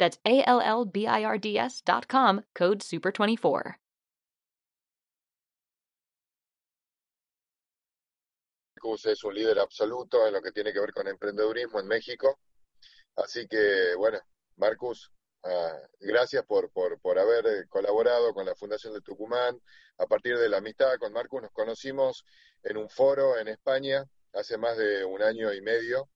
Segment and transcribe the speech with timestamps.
[0.00, 3.74] That's A-L-L-B-I-R-D-S dot com, code SUPER24.
[8.74, 12.40] Marcus es un líder absoluto en lo que tiene que ver con emprendedurismo en México.
[13.14, 14.18] Así que, bueno,
[14.56, 19.60] Marcus, uh, gracias por, por, por haber eh, colaborado con la Fundación de Tucumán.
[19.98, 22.24] A partir de la amistad con Marcus nos conocimos
[22.62, 26.08] en un foro en España hace más de un año y medio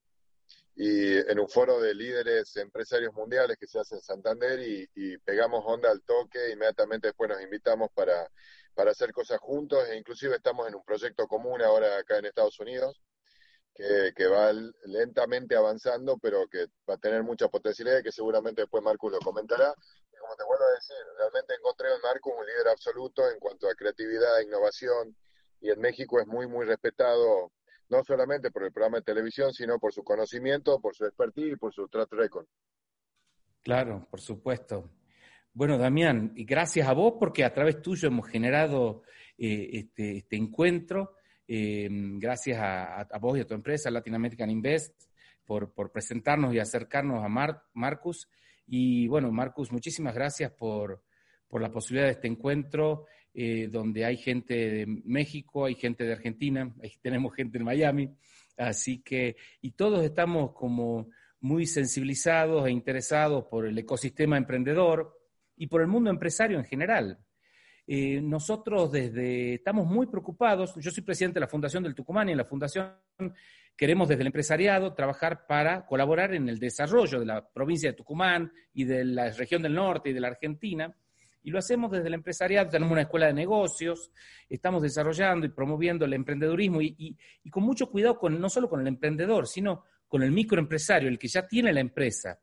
[0.76, 5.62] y en un foro de líderes empresarios mundiales que se hace en Santander y, pegamos
[5.66, 8.28] onda al toque, inmediatamente después nos invitamos para,
[8.74, 12.58] para hacer cosas juntos e inclusive estamos en un proyecto común ahora acá en Estados
[12.58, 13.00] Unidos
[13.72, 14.52] que, que va
[14.84, 19.18] lentamente avanzando pero que va a tener mucha potencialidad y que seguramente después Marcus lo
[19.20, 19.74] comentará.
[20.12, 23.68] Y como te vuelvo a decir, realmente encontré en Marcus un líder absoluto en cuanto
[23.68, 25.16] a creatividad, innovación
[25.60, 27.52] y en México es muy, muy respetado
[27.88, 31.56] no solamente por el programa de televisión, sino por su conocimiento, por su expertise y
[31.56, 32.46] por su track record.
[33.62, 34.90] Claro, por supuesto.
[35.52, 39.02] Bueno, Damián, y gracias a vos porque a través tuyo hemos generado
[39.38, 41.16] eh, este, este, encuentro.
[41.46, 45.04] Eh, gracias a, a, vos y a tu empresa, Latin American Invest,
[45.44, 48.28] por, presentarnos y acercarnos a Mar Marcus.
[48.66, 51.02] Y bueno, Marcus, muchísimas gracias por,
[51.48, 53.06] por la posibilidad de este encuentro
[53.36, 56.72] eh, donde hay gente de México, hay gente de Argentina,
[57.02, 58.10] tenemos gente en Miami,
[58.56, 61.08] así que, y todos estamos como
[61.40, 65.18] muy sensibilizados e interesados por el ecosistema emprendedor
[65.56, 67.18] y por el mundo empresario en general.
[67.86, 72.32] Eh, nosotros desde, estamos muy preocupados, yo soy presidente de la Fundación del Tucumán y
[72.32, 72.94] en la Fundación
[73.76, 78.52] queremos desde el empresariado trabajar para colaborar en el desarrollo de la provincia de Tucumán
[78.72, 80.94] y de la región del norte y de la Argentina
[81.44, 84.10] y lo hacemos desde el empresariado, tenemos una escuela de negocios,
[84.48, 87.16] estamos desarrollando y promoviendo el emprendedurismo y,
[87.50, 91.28] con mucho cuidado con, no solo con el emprendedor, sino con el microempresario, el que
[91.28, 92.40] ya tiene la empresa.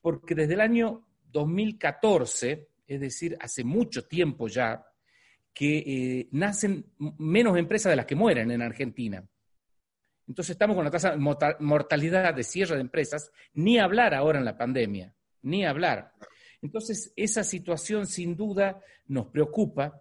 [0.00, 4.84] Porque desde el año 2014, es decir, hace mucho tiempo ya,
[5.54, 6.84] que eh, nacen
[7.18, 9.24] menos empresas de las que mueren en Argentina.
[10.26, 14.44] Entonces estamos con la tasa de mortalidad de cierre de empresas, ni hablar ahora en
[14.44, 16.12] la pandemia, ni hablar.
[16.62, 20.00] Entonces, esa situación sin duda nos preocupa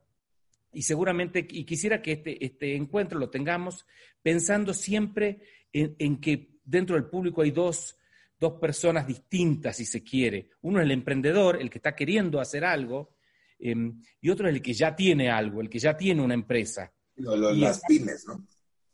[0.74, 3.86] y seguramente, y quisiera que este, este encuentro lo tengamos
[4.22, 5.42] pensando siempre
[5.74, 7.98] en, que dentro del público hay dos,
[8.40, 10.50] dos personas distintas, si se quiere.
[10.62, 13.16] Uno es el emprendedor, el que está queriendo hacer algo,
[13.60, 16.94] em, y otro es el que ya tiene algo, el que ya tiene una empresa.
[17.16, 18.48] las pymes, ¿no?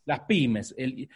[0.06, 0.74] Las pymes,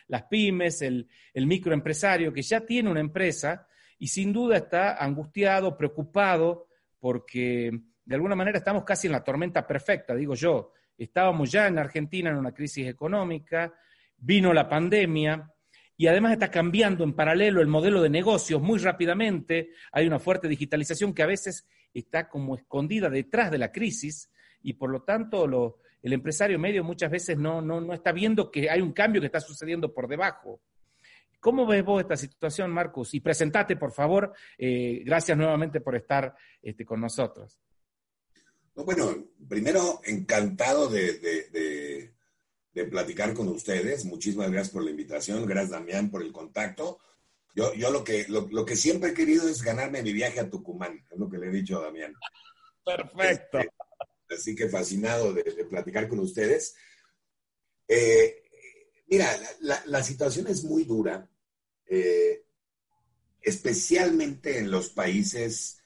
[0.08, 3.66] las pymes, el, el microempresario que ya tiene una empresa
[4.02, 6.66] y sin duda está angustiado, preocupado,
[7.00, 7.70] porque
[8.04, 10.74] de alguna manera estamos casi en la tormenta perfecta, digo yo.
[10.98, 13.72] Estábamos ya en Argentina en una crisis económica,
[14.18, 15.48] vino la pandemia
[15.96, 19.70] y además está cambiando en paralelo el modelo de negocios muy rápidamente.
[19.92, 24.32] Hay una fuerte digitalización que a veces está como escondida detrás de la crisis
[24.64, 25.46] y por lo tanto
[26.02, 29.28] el empresario medio muchas veces no, no, no está viendo que hay un cambio que
[29.28, 30.60] está sucediendo por debajo.
[31.42, 33.16] ¿Cómo ves vos esta situación, Marcus?
[33.16, 34.32] Y presentate, por favor.
[34.60, 37.60] Eh, gracias nuevamente por estar este, con nosotros.
[38.76, 42.14] bueno, primero, encantado de,
[42.92, 44.06] platicar con ustedes.
[44.06, 45.44] Muchísimas gracias por la invitación.
[45.48, 47.00] Gracias, Damián, por el contacto.
[47.56, 51.06] Yo, yo lo, que, lo, que siempre he querido es ganarme mi viaje a Tucumán,
[51.10, 52.14] es lo que le he dicho a Damián.
[52.86, 53.58] Perfecto.
[53.58, 53.72] Este,
[54.30, 56.76] así que fascinado de, platicar con ustedes.
[57.88, 58.44] Eh,
[59.08, 59.28] mira,
[59.62, 61.28] la, la, situación es muy dura.
[61.88, 62.46] Eh,
[63.42, 65.84] especialmente en los países,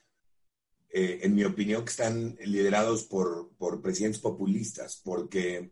[0.89, 3.51] eh, en mi opinión, que están liderados por,
[3.81, 5.71] presidentes populistas, porque,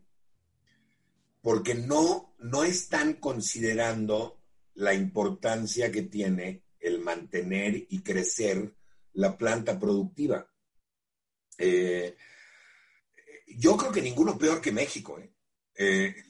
[1.40, 4.40] porque no, no están considerando
[4.74, 8.74] la importancia que tiene el mantener y crecer
[9.12, 10.50] la planta productiva.
[11.58, 12.16] Eh,
[13.56, 15.20] yo creo que ninguno peor que México.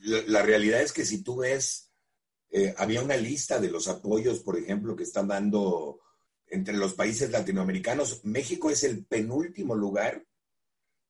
[0.02, 1.84] la, realidad es que si tú ves,
[2.56, 5.99] eh, había una lista de los apoyos, por ejemplo, que están dando
[6.47, 8.25] entre los países latinoamericanos.
[8.25, 10.25] México es el penúltimo lugar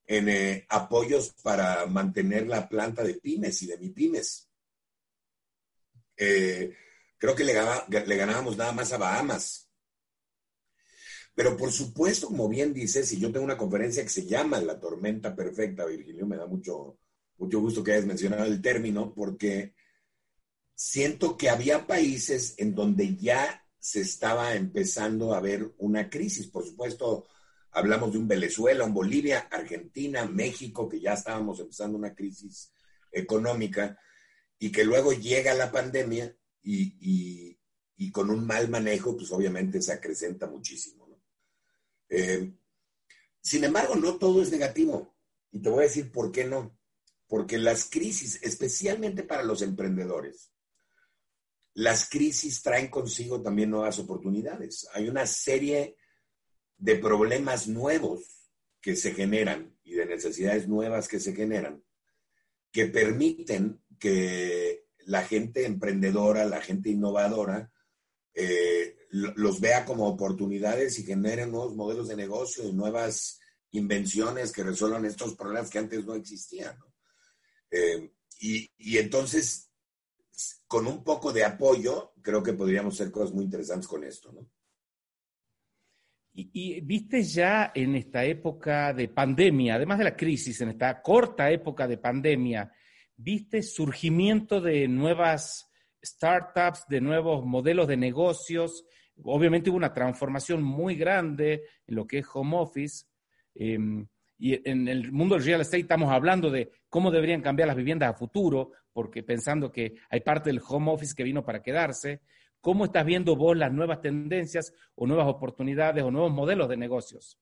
[0.06, 4.48] en apoyos para mantener la planta de pymes y de mi pymes.
[6.16, 7.52] creo que le,
[8.06, 9.68] le ganábamos nada más a Bahamas.
[11.34, 14.80] Pero por supuesto, como bien dices, y yo tengo una conferencia que se llama La
[14.80, 16.96] tormenta perfecta, Virgilio, me da mucho,
[17.36, 19.74] mucho gusto que hayas mencionado el término, porque
[20.74, 26.46] siento que había países en donde ya se estaba empezando a ver una crisis.
[26.46, 27.26] Por supuesto,
[27.70, 32.72] hablamos de un Venezuela, un Bolivia, Argentina, México, que ya estábamos empezando una crisis
[33.12, 33.98] económica
[34.58, 37.58] y que luego llega la pandemia y,
[38.10, 41.04] con un mal manejo, pues obviamente se acrecenta muchísimo.
[42.08, 42.54] Eh,
[43.40, 45.14] sin embargo, no todo es negativo.
[45.50, 46.78] Y te voy a decir por qué no.
[47.26, 50.53] Porque las crisis, especialmente para los emprendedores,
[51.74, 54.88] las crisis traen consigo también nuevas oportunidades.
[54.94, 55.96] Hay una serie
[56.76, 58.50] de problemas nuevos
[58.80, 61.82] que se generan y de necesidades nuevas que se generan
[62.74, 67.70] que permiten que la gente emprendedora, la gente innovadora,
[68.34, 73.38] eh, los vea como oportunidades y generen nuevos modelos de negocio y nuevas
[73.70, 76.76] invenciones que resuelvan estos problemas que antes no existían.
[77.70, 78.10] Eh,
[78.40, 79.70] y, entonces,
[80.66, 84.32] con un poco de apoyo, creo que podríamos hacer cosas muy interesantes con esto.
[84.32, 84.46] ¿no?
[86.34, 91.50] Y, viste ya en esta época de pandemia, además de la crisis, en esta corta
[91.50, 92.72] época de pandemia,
[93.16, 95.70] viste surgimiento de nuevas
[96.02, 98.84] startups, de nuevos modelos de negocios.
[99.22, 103.06] Obviamente hubo una transformación muy grande en lo que es home office.
[103.54, 107.76] Em, y en el mundo del real estate estamos hablando de cómo deberían cambiar las
[107.76, 112.20] viviendas a futuro, porque pensando que hay parte del home office que vino para quedarse.
[112.60, 117.36] ¿Cómo estás viendo vos las nuevas tendencias o nuevas oportunidades o nuevos modelos de negocios?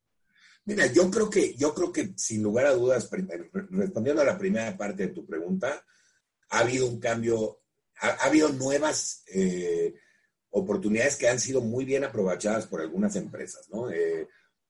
[0.65, 3.11] Mira, yo creo que, yo creo que sin lugar a dudas,
[3.69, 5.85] respondiendo a la primera parte de tu pregunta,
[6.49, 7.61] ha habido un cambio
[8.01, 9.93] ha, habido nuevas eh,
[10.49, 13.91] oportunidades que han sido muy bien aprovechadas por algunas empresas, ¿no?
[13.91, 14.27] Eh,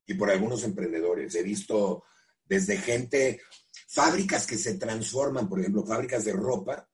[0.08, 1.37] y por algunos emprendedores.
[1.37, 2.02] He visto
[2.44, 3.40] desde gente,
[3.92, 6.88] fábricas que se transforman, por ejemplo, fábricas de ropa,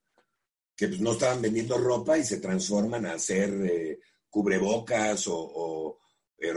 [0.77, 5.99] que pues, no estaban vendiendo ropa y se transforman a hacer eh, cubrebocas o,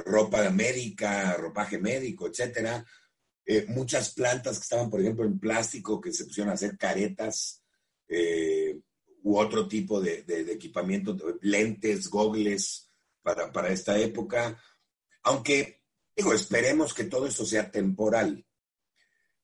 [0.06, 2.86] ropa médica, ropaje médico, etcétera.
[3.70, 7.64] muchas plantas que estaban, por ejemplo, en plástico, que se pusieron a hacer caretas
[9.24, 12.92] u otro tipo de, equipamiento, lentes, gogles
[13.22, 14.62] para, esta época.
[15.24, 15.84] Aunque,
[16.16, 18.46] digo, esperemos que todo esto sea temporal.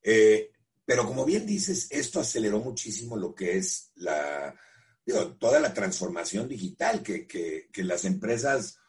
[0.01, 0.51] Eh,
[0.87, 4.55] pero como bien dices, esto aceleró muchísimo lo que es la,
[5.37, 8.79] toda la transformación digital que, que, las empresas,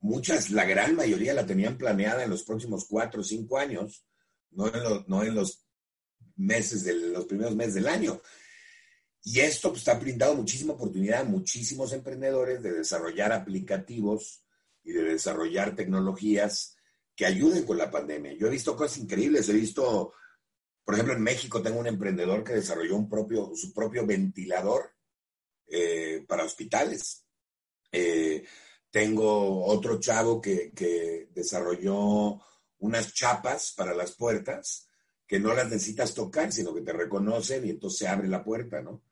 [0.00, 4.04] muchas, la gran mayoría la tenían planeada en los próximos cuatro o cinco años,
[4.50, 5.64] no en, no en los
[6.34, 8.20] meses de los primeros meses del año.
[9.22, 14.42] Y esto pues, ha brindado muchísima oportunidad a muchísimos emprendedores de desarrollar aplicativos
[14.82, 16.74] y de desarrollar tecnologías
[17.14, 18.32] que ayuden con la pandemia.
[18.32, 20.14] Yo he visto cosas increíbles, he visto,
[20.88, 24.94] por ejemplo, en México tengo un emprendedor que desarrolló un propio, su propio ventilador
[25.66, 27.26] eh, para hospitales.
[27.92, 28.42] Eh,
[28.90, 32.40] tengo otro chavo que, que desarrolló
[32.78, 34.88] unas chapas para las puertas
[35.26, 38.80] que no las necesitas tocar, sino que te reconocen y entonces se abre la puerta,
[38.80, 39.02] ¿no?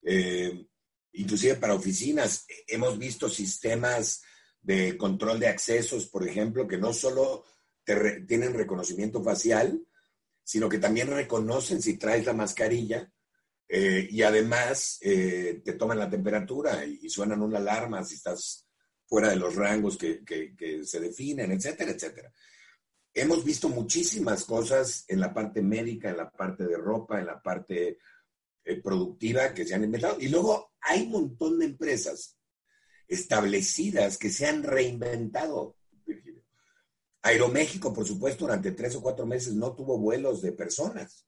[0.00, 0.66] Eh,
[1.12, 2.46] inclusive para oficinas.
[2.66, 4.22] Hemos visto sistemas
[4.62, 7.44] de control de accesos, por ejemplo, que no solo
[7.84, 9.84] tienen reconocimiento facial,
[10.48, 13.12] sino que también reconocen si traes la mascarilla
[13.68, 18.66] eh, y además eh, te toman la temperatura y, suenan una alarma si estás
[19.04, 22.32] fuera de los rangos que, que se definen, etcétera, etcétera.
[23.12, 27.42] Hemos visto muchísimas cosas en la parte médica, en la parte de ropa, en la
[27.42, 27.98] parte
[28.64, 30.16] eh, productiva que se han inventado.
[30.18, 32.38] Y luego hay un montón de empresas
[33.06, 35.76] establecidas que se han reinventado.
[37.22, 41.26] Aeroméxico, por supuesto, durante tres o cuatro meses no tuvo vuelos de personas.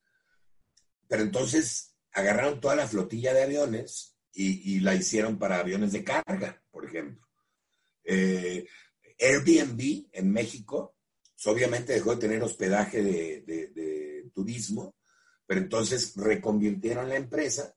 [1.09, 6.63] Pero entonces agarraron toda la flotilla de aviones y, la hicieron para aviones de carga,
[6.71, 7.27] por ejemplo.
[8.05, 8.67] Eh,
[9.19, 10.97] Airbnb en México,
[11.35, 14.95] pues, obviamente dejó de tener hospedaje de turismo
[15.51, 17.75] pero entonces reconvirtieron la empresa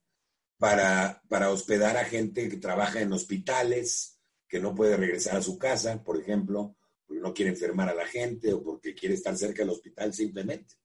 [0.60, 5.58] para, para hospedar a gente que trabaja en hospitales, que no puede regresar a su
[5.58, 6.76] casa, por ejemplo,
[7.14, 10.76] porque no quiere enfermar a la gente o porque quiere estar cerca del hospital simplemente.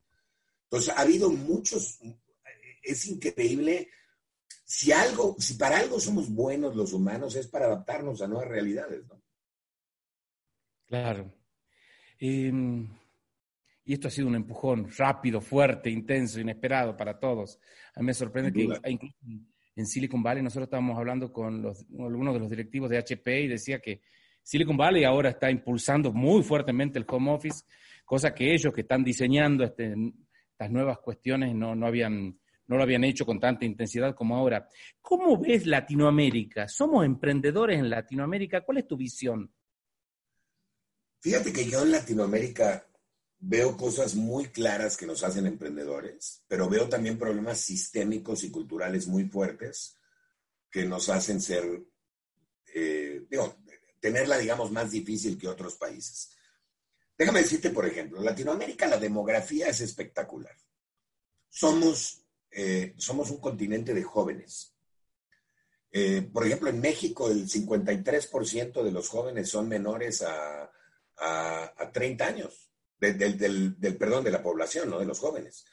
[0.65, 1.99] Entonces, ha habido muchos,
[2.83, 3.89] es increíble,
[4.65, 9.07] si algo, si para algo somos buenos los humanos es para adaptarnos a nuevas realidades,
[9.07, 9.23] ¿no?
[10.87, 11.33] Claro.
[12.19, 12.89] Em,
[13.85, 17.59] y esto ha sido un empujón rápido, fuerte, intenso, inesperado para todos.
[17.95, 19.17] A mí me sorprende que incluso
[19.77, 21.65] en Silicon Valley nosotros estábamos hablando con
[21.99, 24.03] algunos de los directivos de HP y decía que
[24.49, 27.67] Silicon Valley ahora está impulsando muy fuertemente el home office,
[28.07, 29.95] cosa que ellos que están diseñando este,
[30.53, 34.67] estas nuevas cuestiones no, no, habían, no lo habían hecho con tanta intensidad como ahora.
[35.03, 36.67] ¿Cómo ves Latinoamérica?
[36.67, 38.63] ¿Somos emprendedores en Latinoamérica?
[38.63, 39.53] ¿Cuál es tu visión?
[41.21, 42.87] Fíjate que yo en Latinoamérica
[43.41, 49.09] veo cosas muy claras que nos hacen emprendedores, pero veo también problemas sistémicos y culturales
[49.09, 49.99] muy fuertes
[50.71, 51.65] que nos hacen ser,
[52.75, 53.55] eh, digo,
[54.09, 56.31] tenerla, digamos, más difícil que otros países.
[57.17, 60.57] Déjame decirte, por ejemplo, Latinoamérica la demografía es espectacular.
[61.51, 64.75] Somos, eh, somos un continente de jóvenes.
[65.91, 70.71] Eh, por ejemplo, en México el 53% de los jóvenes son menores a,
[71.17, 74.99] a, 30 años, del, perdón, de la población, ¿no?
[74.99, 75.67] De los jóvenes.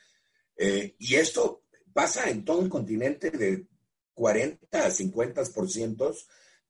[0.58, 1.63] Eh, y esto
[1.94, 3.68] pasa en todo el continente de
[4.13, 6.25] 40 a 50%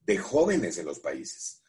[0.06, 1.62] de jóvenes en los países.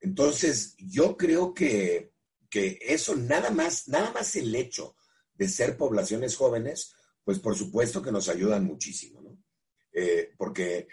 [0.00, 2.12] Entonces, yo creo que,
[2.52, 4.96] eso, nada más, nada más el hecho
[5.34, 9.38] de ser poblaciones jóvenes, pues por supuesto que nos ayudan muchísimo, ¿no?
[9.92, 10.88] Eh, porque,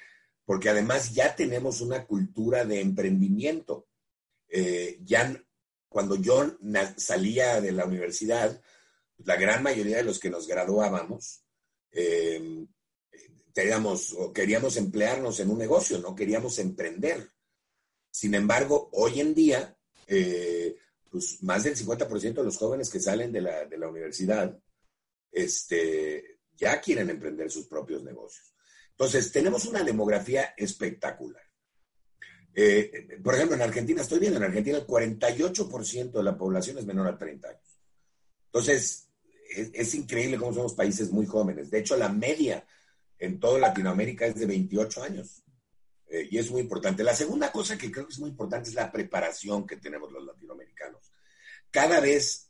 [0.46, 3.88] porque además ya tenemos una cultura de emprendimiento.
[4.50, 5.43] Eh, ya
[5.89, 6.57] cuando yo
[6.98, 8.62] salía de la universidad,
[9.17, 11.43] la gran mayoría de los que nos graduábamos,
[11.91, 12.67] eh,
[14.34, 17.30] queríamos emplearnos en un negocio, no queríamos emprender.
[18.12, 20.76] Sin embargo, hoy en día, eh,
[21.10, 24.58] pues más del 50% de los jóvenes que salen de la, universidad
[25.32, 28.54] este, ya quieren emprender sus propios negocios.
[28.92, 31.44] Entonces, tenemos una demografía espectacular.
[32.54, 36.86] Eh, por ejemplo, en Argentina, estoy viendo, en Argentina el 48% de la población es
[36.86, 37.80] menor a 30 años.
[38.48, 39.08] Entonces,
[39.50, 41.70] es, increíble cómo somos países muy jóvenes.
[41.70, 42.66] De hecho, la media
[43.19, 45.43] en toda Latinoamérica es de 28 años.
[46.09, 47.03] Eh, y es muy importante.
[47.03, 50.25] La segunda cosa que creo que es muy importante es la preparación que tenemos los
[50.25, 51.12] latinoamericanos.
[51.69, 52.50] Cada vez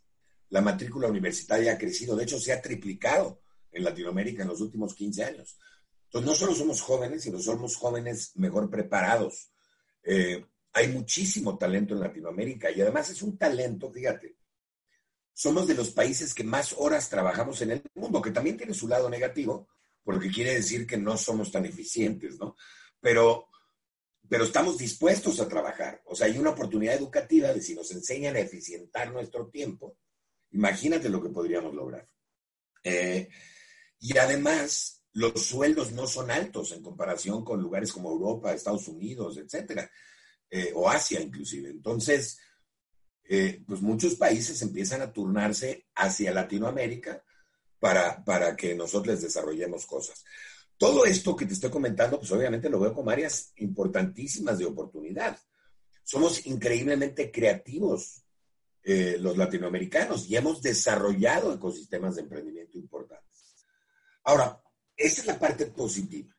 [0.50, 4.94] la matrícula universitaria ha crecido, de hecho se ha triplicado en Latinoamérica en los últimos
[4.94, 5.58] 15 años.
[6.06, 9.52] Entonces, no solo somos jóvenes, sino somos jóvenes mejor preparados,
[10.04, 14.38] eh, hay muchísimo talento en Latinoamérica y además es un talento, fíjate,
[15.34, 18.88] somos de los países que más horas trabajamos en el mundo, que también tiene su
[18.88, 19.68] lado negativo,
[20.08, 22.56] porque quiere decir que no somos tan eficientes, ¿no?
[23.02, 23.50] Pero,
[24.30, 26.02] pero estamos dispuestos a trabajar.
[26.06, 29.98] O sea, hay una oportunidad educativa de si nos enseñan a eficientar nuestro tiempo,
[30.52, 32.08] imagínate lo que podríamos lograr.
[32.86, 33.28] Eh,
[34.00, 39.36] y además, los sueldos no son altos en comparación con lugares como Europa, Estados Unidos,
[39.36, 39.92] etcétera,
[40.50, 41.70] eh, o Asia inclusive.
[41.70, 42.40] Entonces,
[43.26, 47.26] eh, pues muchos países empiezan a turnarse hacia Latinoamérica
[47.80, 50.24] para, para que nosotros desarrollemos cosas.
[50.78, 55.38] Todo esto que te estoy comentando, pues obviamente lo veo como áreas importantísimas de oportunidad.
[56.04, 58.24] Somos increíblemente creativos
[58.84, 63.66] eh, los latinoamericanos y hemos desarrollado ecosistemas de emprendimiento importantes.
[64.24, 64.62] Ahora,
[64.96, 66.34] esa es la parte positiva.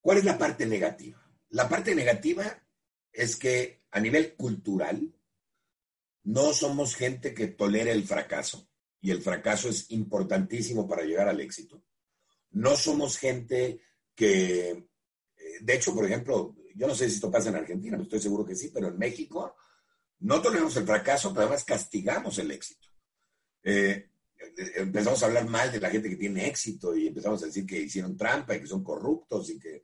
[0.00, 1.22] ¿Cuál es la parte negativa?
[1.50, 2.44] La parte negativa
[3.12, 5.14] es que a nivel cultural
[6.24, 8.68] no somos gente que tolere el fracaso
[9.04, 11.84] y el fracaso es importantísimo para llegar al éxito.
[12.52, 13.82] No somos gente
[14.14, 18.18] que, eh, de hecho, por ejemplo, yo no sé si esto pasa en Argentina, estoy
[18.18, 19.56] seguro que sí, pero en México
[20.20, 22.88] no toleramos el fracaso, pero además castigamos el éxito.
[23.62, 24.08] Eh,
[24.76, 27.80] empezamos a hablar mal de la gente que tiene éxito y empezamos a decir que
[27.80, 29.82] hicieron trampa y que son corruptos y que...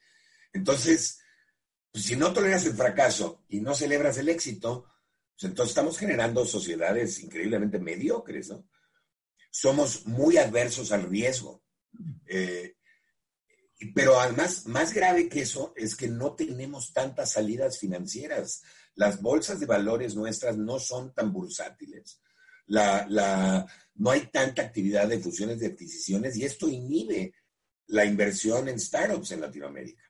[0.50, 1.20] Entonces,
[1.92, 4.86] pues, si no toleras el fracaso y no celebras el éxito,
[5.34, 8.64] pues entonces estamos generando sociedades increíblemente mediocres, ¿no?
[9.50, 11.62] Somos muy adversos al riesgo.
[12.26, 12.76] Eh,
[13.94, 18.62] pero además, más grave que eso es que no tenemos tantas salidas financieras.
[18.94, 22.20] Las bolsas de valores nuestras no son tan bursátiles.
[22.66, 27.34] La, la, no hay tanta actividad de fusiones de adquisiciones y esto inhibe
[27.88, 30.02] la inversión en startups en Latinoamérica.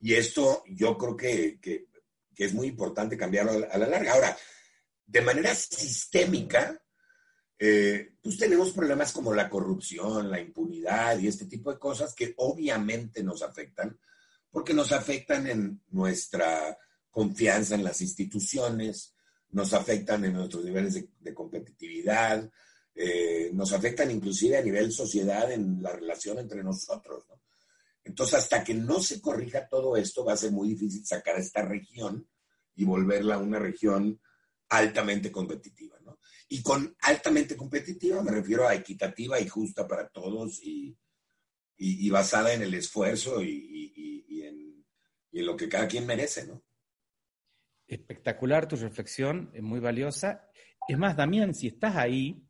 [0.00, 1.58] Y esto yo creo que,
[2.36, 4.14] es muy importante cambiarlo a la larga.
[4.14, 4.36] Ahora,
[5.04, 6.82] de manera sistémica,
[7.62, 12.32] eh, pues tenemos problemas como la corrupción, la impunidad y este tipo de cosas que
[12.38, 13.98] obviamente nos afectan,
[14.50, 16.78] porque nos afectan en nuestra
[17.10, 19.14] confianza en las instituciones,
[19.50, 22.50] nos afectan en nuestros niveles de competitividad,
[22.94, 27.24] eh, nos afectan inclusive a nivel sociedad en la relación entre nosotros.
[28.02, 31.40] Entonces, hasta que no se corrija todo esto, va a ser muy difícil sacar a
[31.40, 32.26] esta región
[32.74, 34.18] y volverla una región
[34.70, 35.99] altamente competitiva.
[36.52, 40.96] Y con altamente competitiva me refiero a equitativa y justa para todos y,
[42.10, 44.84] basada en el esfuerzo y, en,
[45.30, 46.48] en, lo que cada quien merece.
[46.48, 46.60] ¿no?
[47.86, 50.50] Espectacular tu reflexión, es muy valiosa.
[50.88, 52.44] Es más, Damián, si estás ahí,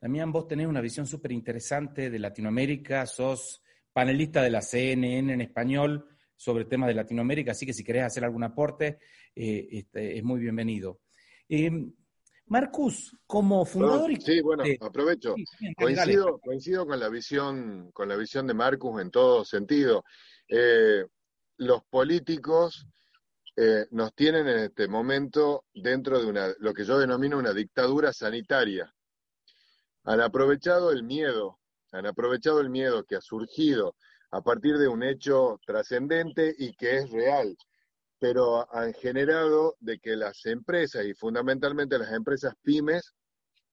[0.00, 3.62] Damián, vos tenés una visión súper interesante de Latinoamérica, sos
[3.92, 8.24] panelista de la CNN en español sobre temas de Latinoamérica, así que si querés hacer
[8.24, 8.98] algún aporte,
[9.34, 11.00] eh, este, es muy bienvenido.
[11.48, 11.70] Eh,
[12.46, 14.20] Marcus, como fundador y...
[14.20, 15.34] Sí, bueno, aprovecho.
[15.76, 20.04] coincido, coincido con la visión, con la visión de Marcus en todo sentido.
[20.48, 21.04] Eh,
[21.58, 22.86] los políticos
[23.90, 28.92] nos tienen en este momento dentro de una, lo que yo denomino una dictadura sanitaria.
[30.04, 31.58] Han aprovechado el miedo,
[31.90, 33.96] han aprovechado el miedo que ha surgido
[34.30, 37.56] a partir de un hecho trascendente y que es real,
[38.18, 43.14] pero han generado de que las empresas y fundamentalmente las empresas pymes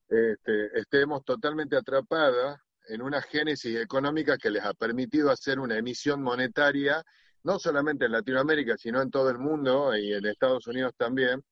[0.10, 6.22] este, estemos totalmente atrapadas en una génesis económica que les ha permitido hacer una emisión
[6.22, 7.02] monetaria,
[7.44, 11.44] no solamente en Latinoamérica, sino en todo el mundo y en Estados Unidos también,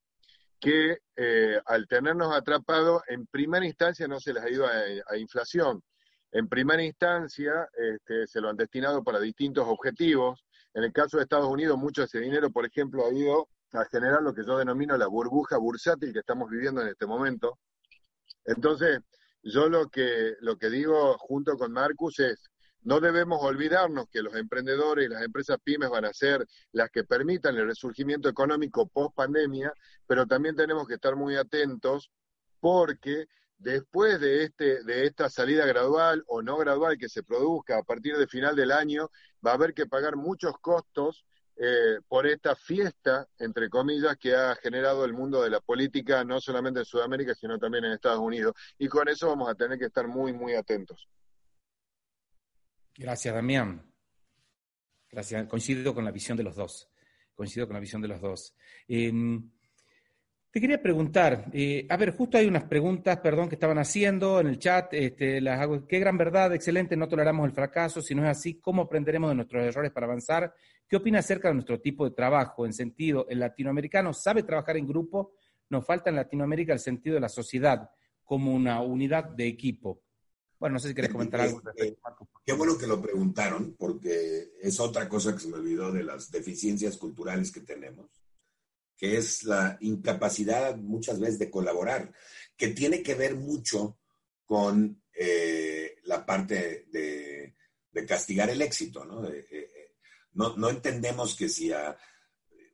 [0.60, 5.82] que eh, al tenernos atrapados, en primera instancia no se les ha ido a inflación,
[6.32, 10.44] en primera instancia este, se lo han destinado para distintos objetivos.
[10.74, 13.86] En el caso de Estados Unidos, mucho de ese dinero, por ejemplo, ha ido a
[13.86, 17.60] generar lo que yo denomino la burbuja bursátil que estamos viviendo en este momento.
[18.46, 19.00] Entonces,
[19.44, 22.52] yo lo que, lo que digo junto con Marcus es,
[22.84, 27.04] no debemos olvidarnos que los emprendedores y las empresas pymes van a ser las que
[27.04, 29.72] permitan el resurgimiento económico post pandemia,
[30.08, 32.12] pero también tenemos que estar muy atentos
[32.60, 33.28] porque
[33.62, 38.18] después de, este, de esta salida gradual o no gradual que se produzca a partir
[38.18, 39.10] del final del año,
[39.46, 41.26] va a haber que pagar muchos costos
[41.58, 46.42] eh, por esta fiesta, entre comillas, que ha generado el mundo de la política, no
[46.42, 48.56] solamente en Sudamérica, sino también en Estados Unidos.
[48.80, 51.08] Y con eso vamos a tener que estar muy, muy atentos.
[52.98, 53.94] Gracias, Damián.
[55.10, 55.48] Gracias.
[55.48, 56.90] Coincido con la visión de los dos.
[57.36, 58.56] Coincido con la visión de los dos.
[60.52, 64.48] Te quería preguntar, eh, a ver, justo hay unas preguntas, perdón, que estaban haciendo en
[64.48, 68.24] el chat, este, las hago, qué gran verdad, excelente, no toleramos el fracaso, si no
[68.24, 70.54] es así, ¿cómo aprenderemos de nuestros errores para avanzar?
[70.90, 72.66] ¿Qué opina acerca de nuestro tipo de trabajo?
[72.66, 75.36] En sentido, el latinoamericano sabe trabajar en grupo,
[75.70, 77.90] nos falta en Latinoamérica el sentido de la sociedad
[78.26, 80.02] como una unidad de equipo.
[80.60, 81.62] Bueno, no sé si querés comentar algo.
[82.46, 86.30] Qué bueno que lo preguntaron, porque es otra cosa que se me olvidó de las
[86.30, 88.21] deficiencias culturales que tenemos
[89.02, 92.14] que es la incapacidad muchas veces de colaborar,
[92.56, 93.98] que tiene que ver mucho
[94.46, 97.56] con eh, la parte de,
[98.08, 99.28] castigar el éxito, ¿no?
[99.28, 99.96] Eh, eh,
[100.34, 100.56] ¿no?
[100.56, 100.70] ¿no?
[100.70, 101.98] entendemos que si a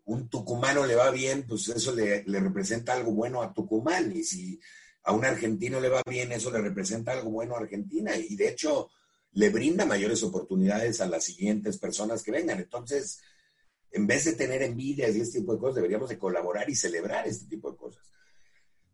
[0.03, 4.25] un tucumano le va bien, pues eso le, le, representa algo bueno a Tucumán, y
[4.25, 4.59] si
[5.03, 8.49] a un argentino le va bien, eso le representa algo bueno a Argentina, y de
[8.49, 8.89] hecho
[9.31, 12.59] le brinda mayores oportunidades a las siguientes personas que vengan.
[12.59, 13.21] Entonces,
[13.91, 17.27] en vez de tener envidias y este tipo de cosas, deberíamos de colaborar y celebrar
[17.27, 18.03] este tipo de cosas.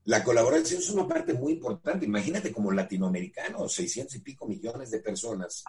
[0.06, 2.06] La colaboración es una parte muy importante.
[2.06, 5.64] Imagínate como latinoamericanos, 600 y pico millones de personas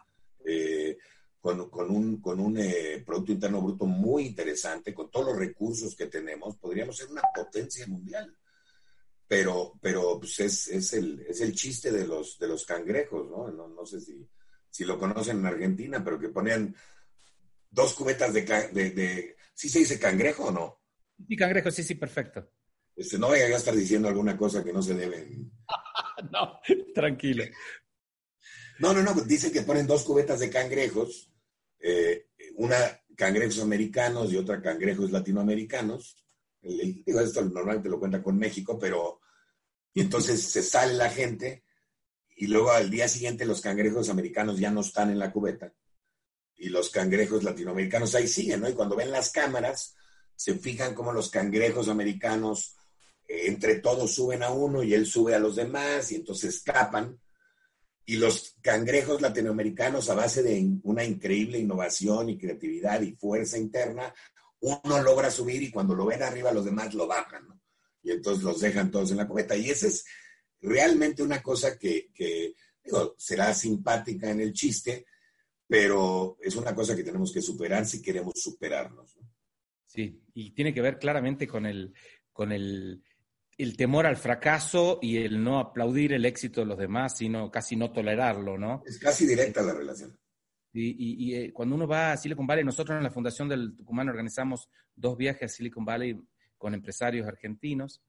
[0.45, 0.99] eh,
[1.41, 6.07] con, un, con un eh, Producto Interno Bruto muy interesante, con todos los recursos que
[6.07, 8.35] tenemos, podríamos ser una potencia mundial.
[9.27, 13.51] Pero, pero pues es, es, el, es el chiste de los, de los cangrejos, ¿no?
[13.51, 14.27] No, no sé si,
[14.71, 16.75] si lo conocen en Argentina, pero que ponían
[17.75, 20.81] dos cubetas de, de, ¿Sí se dice cangrejo o no?
[21.29, 22.53] Sí, cangrejo, sí, sí, perfecto.
[22.97, 25.29] Este, no vaya a estar diciendo alguna cosa que no se debe.
[26.33, 26.61] no,
[26.95, 27.45] tranquilo.
[28.79, 31.31] No, no, no, dicen que ponen dos cubetas de cangrejos,
[31.81, 32.77] eh, una
[33.17, 36.25] cangrejos americanos y otra cangrejos latinoamericanos.
[36.61, 39.21] digo, esto normalmente lo cuenta con México, pero
[39.93, 41.65] y entonces se sale la gente
[42.37, 45.73] y luego al día siguiente los cangrejos americanos ya no están en la cubeta
[46.57, 48.69] y los cangrejos latinoamericanos ahí siguen, ¿no?
[48.69, 49.95] Y cuando ven las cámaras,
[50.37, 52.77] se fijan cómo los cangrejos americanos
[53.27, 57.19] eh, entre todos suben a uno y él sube a los demás y entonces escapan.
[58.07, 64.15] Y los cangrejos latinoamericanos, a base de una increíble innovación y creatividad y fuerza interna,
[64.61, 67.61] uno logra subir y cuando lo ven arriba los demás lo bajan, ¿no?
[68.03, 69.57] Y entonces los dejan todos en la cubeta.
[69.57, 70.05] Y esa es
[70.61, 75.07] realmente una cosa que, que digo, será simpática en el chiste,
[75.67, 79.17] pero es una cosa que tenemos que superar si queremos superarnos.
[79.87, 81.95] Sí, y tiene que ver claramente con el,
[82.33, 83.03] con el
[83.57, 87.77] el temor al fracaso y el no aplaudir el éxito de los demás, sino casi
[87.77, 88.83] no tolerarlo, ¿no?
[88.85, 90.19] Es casi directa la relación.
[90.73, 94.09] Y, y, eh, cuando uno va a Silicon Valley, nosotros en la Fundación del Tucumán
[94.09, 96.21] organizamos dos viajes a Silicon Valley
[96.59, 98.03] con empresarios argentinos.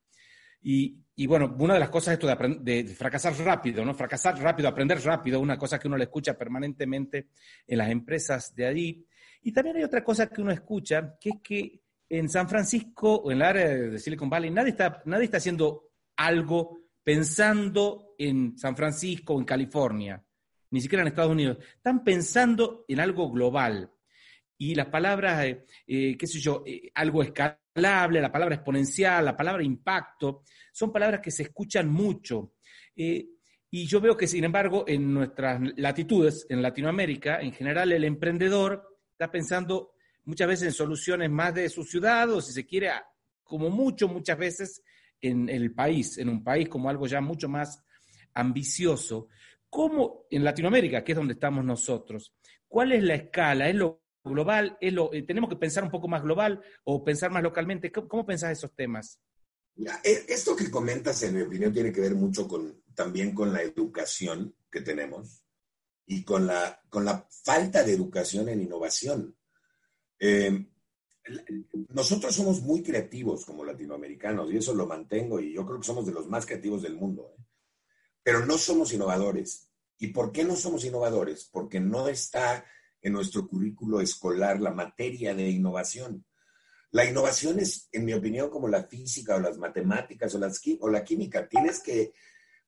[0.62, 3.94] Y, bueno, una de las cosas es esto de, fracasar rápido, ¿no?
[3.94, 7.30] Fracasar rápido, aprender rápido, una cosa que uno le escucha permanentemente
[7.68, 9.06] en las empresas de ahí.
[9.44, 13.32] Y también hay otra cosa que uno escucha, que es que en San Francisco o
[13.32, 18.76] en el área de Silicon Valley nadie está, nadie está haciendo algo pensando en San
[18.76, 20.24] Francisco o en California,
[20.72, 21.58] ni siquiera en Estados Unidos.
[21.76, 23.92] Están pensando en algo global.
[24.58, 29.36] Y las palabras, eh, eh, qué sé yo, eh, algo escalable, la palabra exponencial, la
[29.36, 32.54] palabra impacto, son palabras que se escuchan mucho.
[32.96, 39.00] y yo veo que, sin embargo, en nuestras latitudes, en Latinoamérica, en general, el emprendedor
[39.12, 42.90] está pensando muchas veces en soluciones más de su ciudad o si se quiere,
[43.44, 44.82] como mucho, muchas veces
[45.20, 47.84] en el país, en un país como algo ya mucho más
[48.34, 49.28] ambicioso.
[49.70, 52.34] ¿Cómo en Latinoamérica, que es donde estamos nosotros,
[52.68, 53.68] cuál es la escala?
[53.68, 54.78] ¿Es lo global?
[54.82, 57.92] ¿Es lo, eh, ¿Tenemos que pensar un poco más global o pensar más localmente?
[57.92, 59.20] ¿Cómo, cómo pensás esos temas?
[60.04, 63.62] E, esto que comentas, en mi opinión, tiene que ver mucho con, también con la
[63.62, 65.44] educación que tenemos
[66.06, 69.36] y con la, con la falta de educación en innovación.
[70.20, 70.66] Eh,
[71.90, 76.06] nosotros somos muy creativos como latinoamericanos y eso lo mantengo y yo creo que somos
[76.06, 77.44] de los más creativos del mundo, ¿eh?
[78.24, 79.70] pero no somos innovadores.
[79.98, 81.46] ¿Y por qué no somos innovadores?
[81.46, 82.66] Porque no está
[83.06, 86.26] en nuestro currículo escolar la materia de innovación.
[86.90, 90.90] La innovación es, en mi opinión, como la física o las matemáticas o, las, o
[90.90, 91.48] la química.
[91.48, 92.14] Tienes que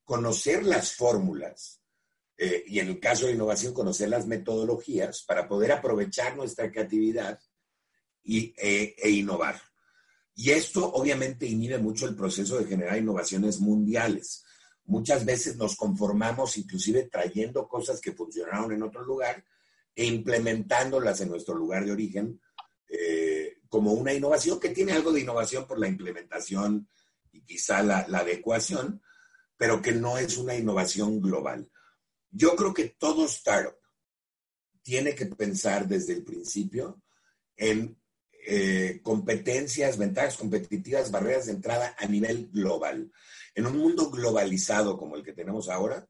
[0.04, 1.82] conocer las fórmulas,
[2.38, 7.40] eh, y en el caso de innovación, conocer las metodologías para poder aprovechar nuestra creatividad
[8.24, 9.60] y, eh, e innovar.
[10.36, 14.44] Y esto obviamente inhibe mucho el proceso de generar innovaciones mundiales.
[14.86, 19.44] Muchas veces nos conformamos inclusive trayendo cosas que funcionaron en otro lugar
[19.98, 22.40] e implementándolas en nuestro lugar de origen
[22.88, 26.88] eh, como una innovación que tiene algo de innovación por la implementación
[27.32, 29.02] y quizá la, adecuación,
[29.58, 31.68] pero que no es una innovación global.
[32.30, 33.76] Yo creo que todo startup
[34.84, 37.02] tiene que pensar desde el principio
[37.56, 38.00] en
[38.46, 43.12] eh, competencias, ventajas competitivas, barreras de entrada a nivel global.
[43.56, 46.08] En un mundo globalizado como el que tenemos ahora,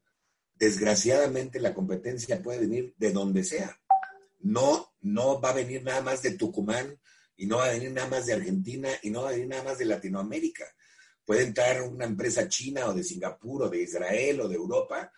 [0.58, 3.80] desgraciadamente la competencia puede venir de donde sea.
[4.40, 6.98] No, no va a venir nada más de Tucumán
[7.36, 9.62] y no va a venir nada más de Argentina y no va a venir nada
[9.62, 10.64] más de Latinoamérica.
[11.24, 15.12] Puede entrar una empresa china o de Singapur o de Israel o de Europa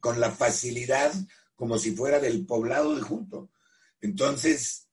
[0.00, 1.12] con la facilidad
[1.54, 3.50] como si fuera del poblado de junto.
[4.00, 4.88] Entonces,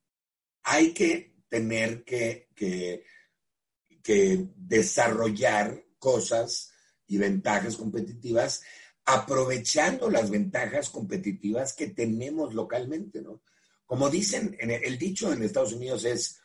[0.61, 3.03] hay que tener que, que,
[4.55, 6.71] desarrollar cosas
[7.07, 8.61] y ventajas competitivas
[9.11, 13.41] aprovechando las ventajas competitivas que tenemos localmente, ¿no?
[13.87, 16.39] Como dicen, en el, dicho en Estados Unidos es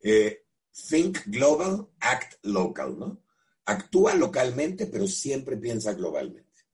[0.00, 0.44] eh,
[0.88, 3.22] think global, act local, ¿no?
[3.66, 6.64] Actúa localmente, pero siempre piensa globalmente.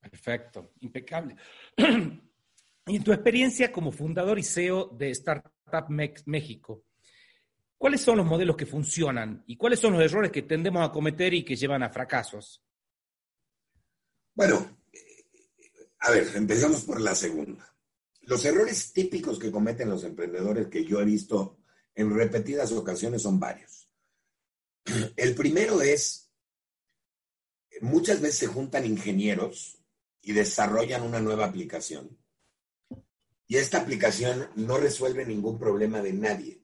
[0.00, 1.36] Perfecto, impecable.
[1.76, 5.90] y en tu experiencia como fundador y CEO de Startup
[6.24, 6.86] México,
[7.76, 11.34] ¿cuáles son los modelos que funcionan y cuáles son los errores que tendemos a cometer
[11.34, 12.65] y que llevan a fracasos?
[14.36, 14.78] Bueno,
[16.00, 17.74] a ver, empecemos por la segunda.
[18.20, 21.56] Los errores típicos que cometen los emprendedores que yo he visto
[21.94, 23.88] en repetidas ocasiones son varios.
[25.16, 26.30] El primero es,
[27.80, 29.78] muchas veces se juntan ingenieros
[30.20, 32.18] y desarrollan una nueva aplicación.
[33.46, 36.62] Y esta aplicación no resuelve ningún problema de nadie.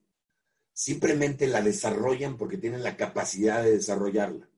[0.74, 4.50] Simplemente la desarrollan porque tienen la capacidad de desarrollarla.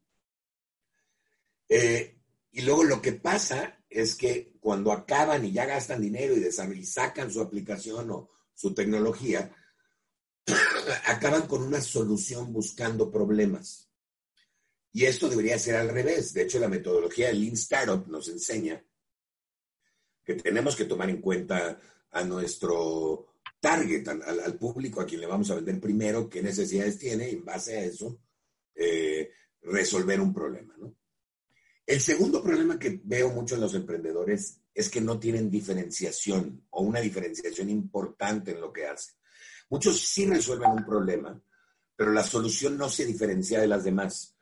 [1.69, 2.14] Eh,
[2.57, 6.85] y luego lo que pasa es que cuando acaban y ya gastan dinero y, y
[6.85, 9.53] sacan su aplicación o su tecnología,
[11.07, 13.91] acaban con una solución buscando problemas.
[14.93, 16.33] Y esto debería ser al revés.
[16.33, 18.85] De hecho, la metodología de Lean Startup nos enseña
[20.23, 21.81] que tenemos que tomar en cuenta
[22.13, 27.31] a nuestro target, al, público a quien le vamos a vender primero, qué necesidades tiene
[27.31, 28.21] y en base a eso
[28.77, 30.77] eh, resolver un problema.
[30.79, 30.95] ¿no?
[31.87, 36.83] El segundo problema que veo mucho en los emprendedores es que no tienen diferenciación o
[36.83, 39.15] una diferenciación importante en lo que hacen.
[39.69, 41.41] Muchos sí resuelven un problema,
[41.95, 44.35] pero la solución no se diferencia de las demás.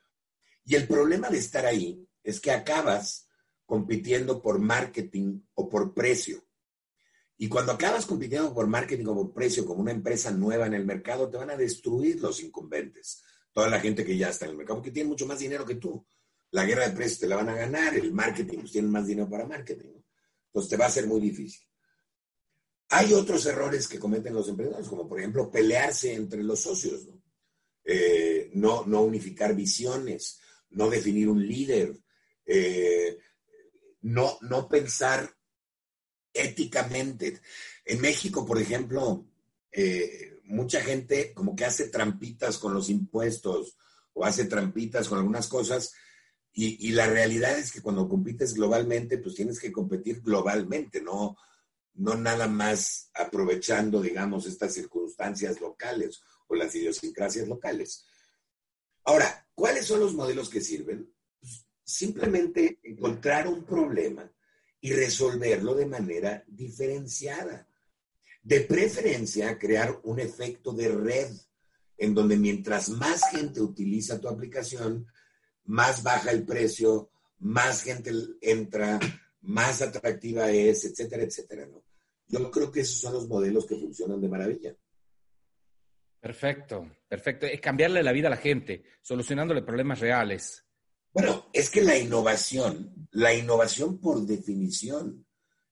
[0.64, 3.28] Y el problema de estar ahí es que acabas
[3.66, 6.44] compitiendo por marketing o por precio.
[7.37, 10.85] Y cuando acabas compitiendo por marketing o por precio como una empresa nueva en el
[10.85, 13.24] mercado, te van a destruir los incumbentes.
[13.52, 15.74] toda la gente que ya está en el mercado, porque tiene mucho más dinero que
[15.74, 16.07] tú.
[16.52, 19.28] La guerra de precios te la van a ganar, el marketing, pues tienen más dinero
[19.28, 20.00] para marketing.
[20.46, 21.66] Entonces te va a ser muy difícil.
[22.90, 27.22] Hay otros errores que cometen los emprendedores, como por ejemplo pelearse entre los socios, ¿no?
[27.84, 31.98] Eh, no, unificar visiones, no definir un líder,
[32.44, 33.18] eh,
[34.02, 35.34] no, no pensar
[36.32, 37.40] éticamente.
[37.84, 39.26] En México, por ejemplo,
[39.70, 43.76] eh, mucha gente como que hace trampitas con los impuestos
[44.12, 45.94] o hace trampitas con algunas cosas
[46.54, 51.38] y, la realidad es que cuando compites globalmente, pues tienes que competir globalmente, no,
[51.94, 58.04] no nada más aprovechando, digamos, estas circunstancias locales o las idiosincrasias locales.
[59.04, 61.10] Ahora, ¿cuáles son los modelos que sirven?
[61.40, 64.30] Pues, simplemente encontrar un problema
[64.78, 67.66] y resolverlo de manera diferenciada.
[68.42, 71.30] De preferencia, crear un efecto de red
[71.96, 75.06] en donde mientras más gente utiliza tu aplicación,
[75.64, 78.98] más baja el precio, más gente entra,
[79.42, 81.66] más atractiva es, etcétera, etcétera.
[81.66, 81.85] ¿no?
[82.29, 84.77] Yo creo que esos son los modelos que funcionan de maravilla.
[86.20, 87.46] Perfecto, perfecto.
[87.46, 90.64] Es cambiarle la vida a la gente, solucionándole problemas reales.
[91.12, 95.27] Bueno, es que la innovación, la innovación por definición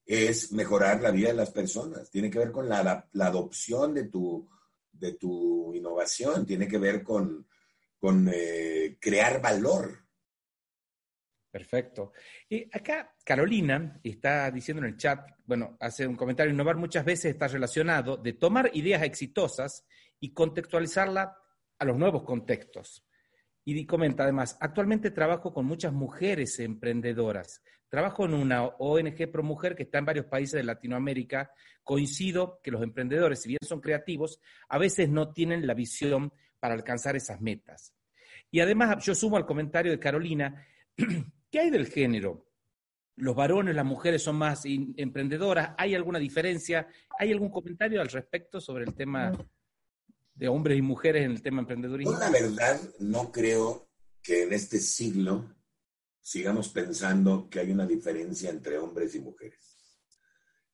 [0.05, 2.11] es mejorar la vida de las personas.
[2.11, 4.51] Tiene que ver con la, la adopción de tu,
[4.93, 7.47] de tu innovación, tiene que ver con,
[8.01, 10.07] con eh, crear valor.
[11.51, 12.13] Perfecto.
[12.49, 17.33] Y acá Carolina está diciendo en el chat, bueno, hace un comentario, innovar muchas veces
[17.33, 19.85] está relacionado de tomar ideas exitosas
[20.19, 21.37] y contextualizarla
[21.79, 23.05] a los nuevos contextos.
[23.65, 27.63] Y comenta además, actualmente trabajo con muchas mujeres emprendedoras.
[27.89, 31.53] Trabajo en una ONG Pro Mujer que está en varios países de Latinoamérica.
[31.83, 36.75] Coincido que los emprendedores, si bien son creativos, a veces no tienen la visión para
[36.75, 37.95] alcanzar esas metas.
[38.51, 40.67] Y además, yo sumo al comentario de Carolina,
[41.51, 42.47] ¿qué hay del género?
[43.17, 45.75] ¿Los varones, las mujeres son más emprendedoras?
[45.77, 46.89] ¿Hay alguna diferencia?
[47.19, 49.33] ¿Hay algún comentario al respecto sobre el tema
[50.35, 52.13] de hombres y mujeres en el tema emprendedurismo?
[52.13, 53.91] Yo la verdad no creo
[54.23, 55.55] que en este siglo
[56.21, 59.77] sigamos pensando que hay una diferencia entre hombres y mujeres.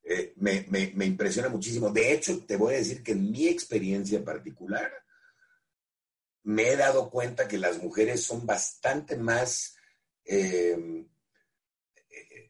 [0.03, 1.89] Eh, me, me, impresiona muchísimo.
[1.89, 4.89] De hecho, te voy a decir que en mi experiencia particular,
[6.47, 9.75] me he dado cuenta que las mujeres son bastante más,
[10.23, 11.05] eh,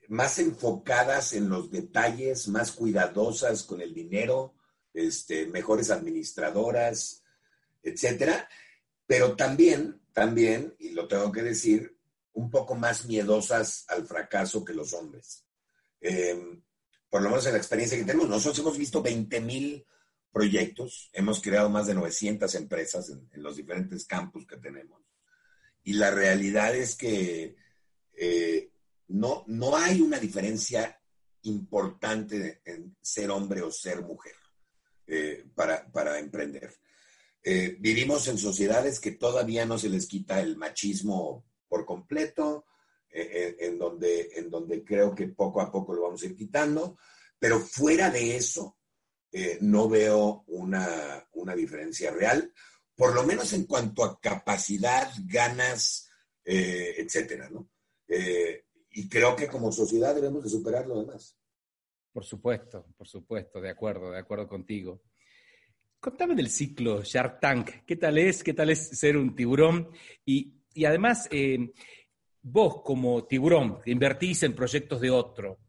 [0.08, 4.54] más enfocadas en los detalles, más cuidadosas con el dinero,
[4.94, 7.24] este, mejores administradoras,
[7.82, 8.48] etcétera,
[9.08, 11.98] pero también, también, y lo tengo que decir,
[12.34, 15.44] un poco más miedosas al fracaso que los hombres.
[16.02, 16.62] Em,
[17.10, 19.88] por lo menos en la experiencia que tenemos, nosotros hemos visto 20 mil
[20.38, 25.02] proyectos, hemos creado más de 900 empresas en, los diferentes campus que tenemos.
[25.84, 27.56] Y la realidad es que
[28.14, 28.72] eh,
[29.08, 31.02] no, no hay una diferencia
[31.42, 34.36] importante en ser hombre o ser mujer
[35.08, 36.72] eh, para, para, emprender.
[37.42, 42.66] Eh, vivimos en sociedades que todavía no se les quita el machismo por completo,
[43.10, 47.00] en, donde, en donde creo que poco a poco lo vamos a ir quitando,
[47.40, 48.77] pero fuera de eso,
[49.32, 52.52] eh, no veo una, diferencia real,
[52.96, 56.10] por lo menos en cuanto a capacidad, ganas,
[56.44, 57.70] eh, etcétera, ¿no?
[58.08, 61.38] Eh, y creo que como sociedad debemos de superar lo demás.
[62.12, 65.04] Por supuesto, por supuesto, de acuerdo, de acuerdo contigo.
[66.00, 67.86] Contame del ciclo Shark Tank.
[67.86, 68.44] ¿Qué tal es?
[68.44, 69.90] ¿Qué tal es ser un tiburón?
[70.26, 71.30] Y, y además,
[72.42, 75.60] vos como tiburón, invertís en proyectos de otro,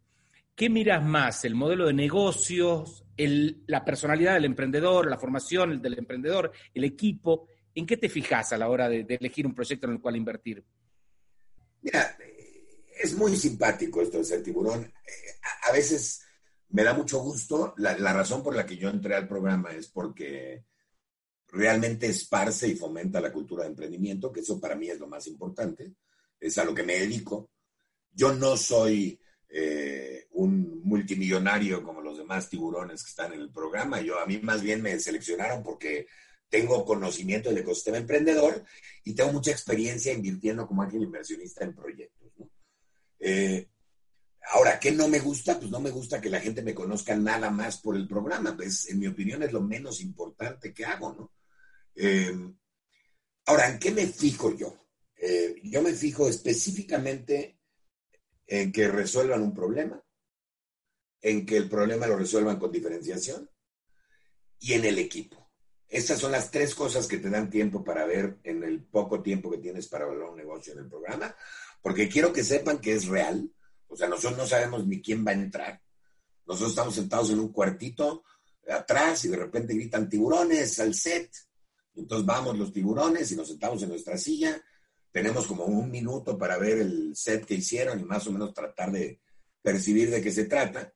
[0.55, 1.45] ¿qué miras más?
[1.45, 7.49] ¿El modelo de negocios, la personalidad del emprendedor, la formación del emprendedor, el equipo?
[7.75, 10.65] ¿En qué te fijas a la hora de, elegir un proyecto en el cual invertir?
[11.83, 12.17] Mira,
[13.01, 14.93] es muy simpático esto de ser tiburón.
[15.69, 16.23] A, veces
[16.71, 17.75] me da mucho gusto.
[17.79, 20.65] La, la, razón por la que yo entré al programa es porque
[21.49, 25.27] realmente esparce y fomenta la cultura de emprendimiento, que eso para mí es lo más
[25.27, 25.95] importante.
[26.39, 27.51] Es a lo que me dedico.
[28.13, 34.03] Yo no soy eh, un multimillonario como los demás tiburones que están en el programa.
[34.03, 36.07] Yo a mí más bien me seleccionaron porque
[36.51, 38.65] tengo conocimiento del ecosistema emprendedor
[39.03, 42.29] y tengo mucha experiencia invirtiendo como ángel inversionista en proyectos.
[43.19, 43.69] Eh,
[44.53, 45.59] ahora, ¿qué no me gusta?
[45.59, 48.55] Pues no me gusta que la gente me conozca nada más por el programa.
[48.55, 51.33] Pues en mi opinión es lo menos importante que hago, ¿no?
[51.95, 52.37] Eh,
[53.47, 54.75] ahora, ¿en qué me fijo yo?
[55.65, 57.59] yo me fijo específicamente
[58.47, 60.01] en que resuelvan un problema,
[61.21, 63.51] en que el problema lo resuelvan con diferenciación
[64.61, 65.49] y en el equipo.
[65.89, 69.51] Estas son las tres cosas que te dan tiempo para ver en el poco tiempo
[69.51, 71.35] que tienes para hablar un negocio en el programa,
[71.81, 73.51] porque quiero que sepan que es real.
[73.87, 75.81] O sea, nosotros no sabemos ni quién va a entrar.
[76.47, 78.25] Nosotros estamos sentados en un cuartito
[78.69, 81.31] atrás y de repente gritan tiburones al set.
[81.95, 84.63] Entonces vamos los tiburones y nos sentamos en nuestra silla.
[85.11, 88.93] Tenemos como un minuto para ver el set que hicieron y más o menos tratar
[88.93, 89.21] de
[89.63, 90.93] percibir de qué se trata.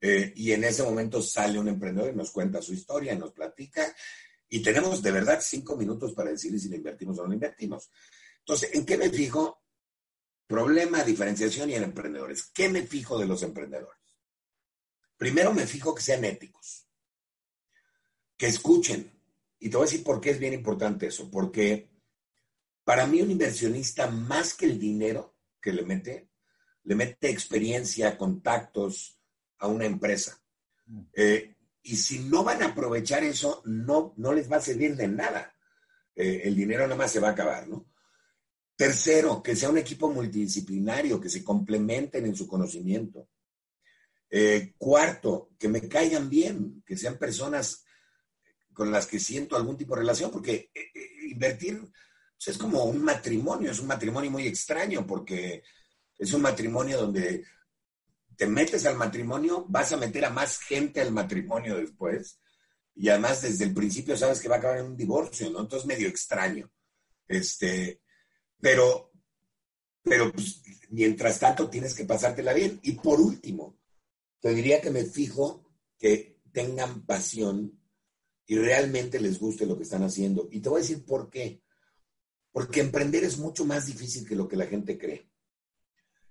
[0.00, 3.94] Eh, y en ese momento sale un emprendedor y nos cuenta su historia, nos platica
[4.48, 7.90] y tenemos de verdad cinco minutos para decirle si lo invertimos o no invertimos.
[8.38, 9.62] Entonces, ¿en qué me fijo?
[10.46, 12.50] Problema, diferenciación y en emprendedores.
[12.54, 14.00] ¿Qué me fijo de los emprendedores?
[15.18, 16.86] Primero me fijo que sean éticos,
[18.36, 19.12] que escuchen.
[19.58, 21.28] Y te voy a decir por qué es bien importante eso.
[21.30, 21.90] Porque
[22.84, 26.30] para mí un inversionista, más que el dinero que le mete,
[26.84, 29.17] le mete experiencia, contactos
[29.58, 30.40] a una empresa.
[30.86, 31.00] Mm.
[31.14, 35.08] Eh, y si no van a aprovechar eso, no, no les va a servir de
[35.08, 35.54] nada.
[36.14, 37.86] Eh, el dinero nada más se va a acabar, ¿no?
[38.76, 43.28] Tercero, que sea un equipo multidisciplinario, que se complementen en su conocimiento.
[44.30, 47.84] Eh, cuarto, que me caigan bien, que sean personas
[48.72, 50.70] con las que siento algún tipo de relación, porque
[51.28, 55.64] invertir pues, es como un matrimonio, es un matrimonio muy extraño, porque
[56.16, 57.44] es un matrimonio donde
[58.38, 62.38] te metes al matrimonio, vas a meter a más gente al matrimonio después.
[62.94, 65.60] Y además desde el principio sabes que va a acabar en un divorcio, ¿no?
[65.60, 66.70] Entonces medio extraño.
[67.26, 68.00] Este,
[68.60, 69.10] pero,
[70.04, 72.78] pero pues, mientras tanto tienes que pasártela bien.
[72.84, 73.76] Y por último,
[74.38, 77.76] te diría que me fijo que tengan pasión
[78.46, 80.48] y realmente les guste lo que están haciendo.
[80.52, 81.60] Y te voy a decir por qué.
[82.52, 85.28] Porque emprender es mucho más difícil que lo que la gente cree.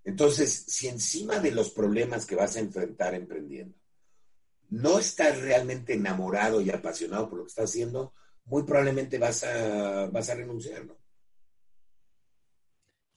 [0.08, 3.76] Entonces, si encima de los problemas que vas a enfrentar emprendiendo,
[4.70, 8.14] no estás realmente enamorado y apasionado por lo que estás haciendo,
[8.46, 10.96] muy probablemente vas a, vas a renunciar, ¿no?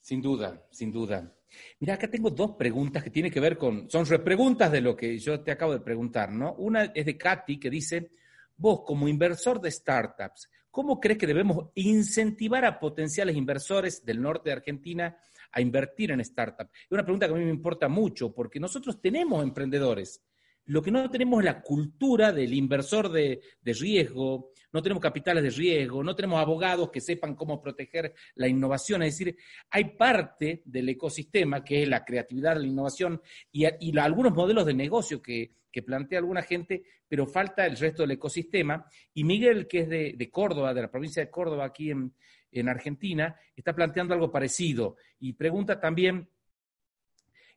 [0.00, 1.33] Sin duda, sin duda.
[1.79, 5.16] Mira, acá tengo dos preguntas que tienen que ver con, son repreguntas de lo que
[5.16, 6.55] yo te acabo de preguntar, ¿no?
[6.55, 8.11] Una es de Katy que dice,
[8.57, 14.50] vos como inversor de startups, ¿cómo crees que debemos incentivar a potenciales inversores del norte
[14.50, 15.16] de Argentina
[15.53, 16.71] a invertir en startups?
[16.73, 20.23] Es una pregunta que a mí me importa mucho porque nosotros tenemos emprendedores.
[20.67, 25.51] Lo que no tenemos es la cultura del inversor de, riesgo, no tenemos capitales de
[25.51, 29.03] riesgo, no tenemos abogados que sepan cómo proteger la innovación.
[29.03, 29.37] Es decir,
[29.71, 33.65] hay parte del ecosistema que es la creatividad, la innovación y,
[33.99, 38.87] algunos modelos de negocio que, plantea alguna gente, pero falta el resto del ecosistema.
[39.15, 42.15] Y Miguel, que es de Córdoba, de la provincia de Córdoba, aquí en,
[42.53, 46.29] en Argentina, está planteando algo parecido y pregunta también,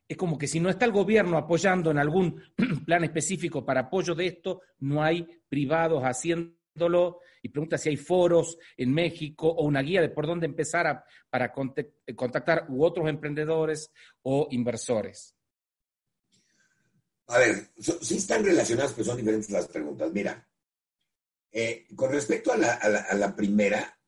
[0.06, 2.42] es como que si no está el gobierno apoyando en algún
[2.86, 8.58] plan específico para apoyo de esto, no hay privados haciéndolo y pregunta si hay foros
[8.76, 13.90] en México o una guía de por dónde empezar para contactar u otros emprendedores
[14.22, 15.34] o inversores.
[17.26, 20.12] A ver, sí están relacionadas, pero son diferentes las preguntas.
[20.12, 20.46] Mira,
[21.50, 23.98] eh, con respecto a la primera,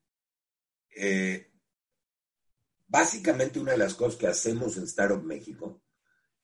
[0.96, 1.52] eh,
[2.86, 5.82] básicamente una de las cosas que hacemos en Startup México,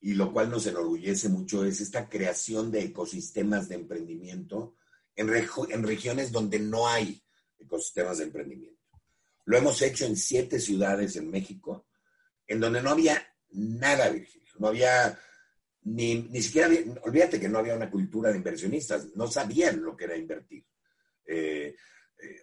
[0.00, 4.76] y lo cual nos enorgullece mucho, es esta creación de ecosistemas de emprendimiento
[5.14, 7.22] en, regiones donde no hay
[7.58, 8.80] ecosistemas de emprendimiento.
[9.44, 11.86] Lo hemos hecho en siete ciudades en México,
[12.46, 14.52] en donde no había nada, Virgilio.
[14.58, 15.18] No había
[15.82, 16.68] ni, ni siquiera,
[17.02, 20.64] olvídate que no había una cultura de inversionistas, no sabían lo que era invertir.
[21.24, 21.76] Eh,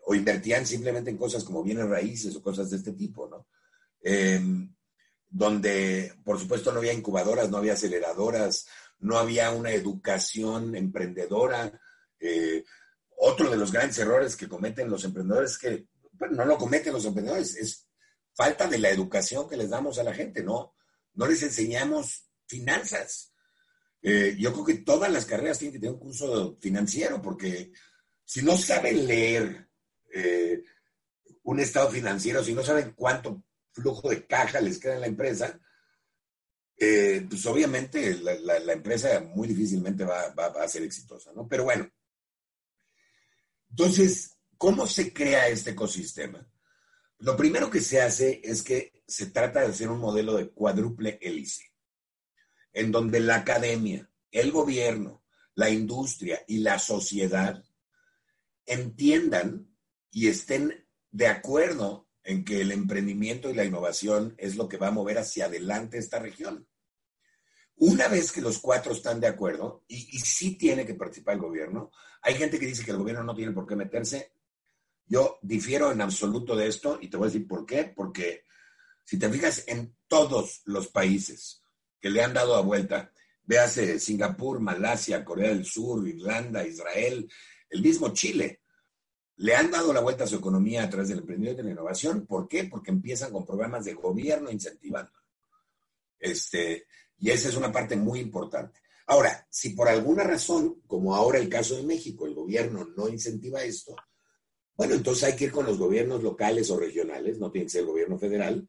[0.06, 3.48] o invertían simplemente en cosas como bienes raíces o cosas de este tipo, ¿no?
[4.02, 4.74] Em,
[5.30, 8.66] donde, por supuesto, no había incubadoras, no había aceleradoras,
[9.00, 11.80] no había una educación emprendedora.
[12.20, 12.64] Eh,
[13.18, 16.94] otro de los grandes errores que cometen los emprendedores es que, bueno, no lo cometen
[16.94, 17.88] los emprendedores, es
[18.34, 20.76] falta de la educación que les damos a la gente, ¿no?
[21.14, 23.34] No les enseñamos finanzas.
[24.02, 27.72] Eh, yo creo que todas las carreras tienen que tener un curso financiero, porque
[28.26, 29.69] si no saben leer
[30.14, 30.64] eh,
[31.44, 35.60] un estado financiero, si no saben cuánto flujo de caja les queda en la empresa,
[36.78, 41.48] eh, pues obviamente la, empresa muy difícilmente va, a ser exitosa, ¿no?
[41.48, 41.90] Pero bueno,
[43.70, 46.50] entonces, ¿cómo se crea este ecosistema?
[47.18, 51.20] Lo primero que se hace es que se trata de hacer un modelo de cuádruple
[51.22, 51.66] hélice,
[52.72, 55.24] en donde la academia, el gobierno,
[55.56, 57.62] la industria y la sociedad
[58.66, 59.69] entiendan
[60.12, 64.88] y estén de acuerdo en que el emprendimiento y la innovación es lo que va
[64.88, 66.68] a mover hacia adelante esta región.
[67.76, 71.42] Una vez que los cuatro están de acuerdo, y, y sí tiene que participar el
[71.42, 71.92] gobierno,
[72.22, 74.34] hay gente que dice que el gobierno no tiene por qué meterse.
[75.06, 77.86] Yo difiero en absoluto de esto y te voy a decir por qué.
[77.96, 78.44] Porque
[79.04, 81.64] si te fijas en todos los países
[82.00, 83.12] que le han dado a vuelta,
[83.44, 87.30] véase Singapur, Malasia, Corea del Sur, Irlanda, Israel,
[87.70, 88.62] el mismo Chile,
[89.40, 92.26] le han dado la vuelta a su economía a través del emprendimiento y la innovación.
[92.26, 92.66] ¿Por qué?
[92.66, 95.14] Porque empiezan con programas de gobierno incentivando.
[96.20, 96.88] Este,
[97.18, 98.82] y esa es una parte muy importante.
[99.08, 103.64] Ahora, si por alguna razón, como ahora el caso de México, el gobierno no incentiva
[103.64, 103.96] esto,
[104.76, 107.82] bueno, entonces hay que ir con los gobiernos locales o regionales, no tiene que ser
[107.82, 108.68] el gobierno federal.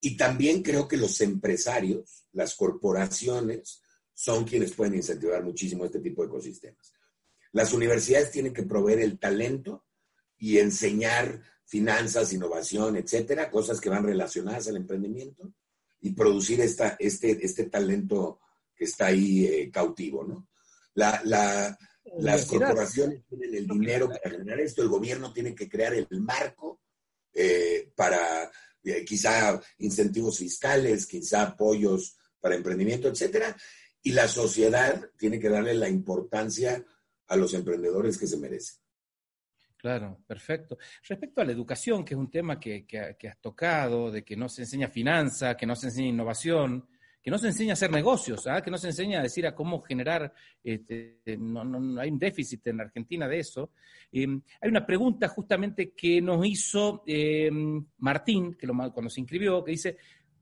[0.00, 6.22] Y también creo que los empresarios, las corporaciones, son quienes pueden incentivar muchísimo este tipo
[6.22, 6.92] de ecosistemas.
[7.50, 9.83] Las universidades tienen que proveer el talento
[10.44, 15.54] y enseñar finanzas, innovación, etcétera, cosas que van relacionadas al emprendimiento
[16.02, 18.40] y producir esta, este, este talento
[18.76, 20.46] que está ahí eh, cautivo, ¿no?
[20.92, 21.78] La, la,
[22.18, 26.82] las corporaciones tienen el dinero para generar esto, el gobierno tiene que crear el marco
[27.32, 28.52] eh, para
[28.84, 33.56] eh, quizá incentivos fiscales, quizá apoyos para emprendimiento, etcétera,
[34.02, 36.84] y la sociedad tiene que darle la importancia
[37.28, 38.83] a los emprendedores que se merecen.
[39.84, 40.78] Claro, perfecto.
[41.06, 44.48] Respecto a la educación, que es un tema que, que, has tocado, de que no
[44.48, 46.88] se enseña finanza, que no se enseña innovación,
[47.22, 48.62] que no se enseña a hacer negocios, ¿ah?
[48.62, 50.32] que no se enseña a decir a cómo generar,
[50.62, 53.72] este, no, no, hay un déficit en Argentina de eso.
[54.10, 54.26] Eh,
[54.62, 57.50] hay una pregunta justamente que nos hizo eh,
[57.98, 59.98] Martín, que lo, cuando se inscribió, que dice,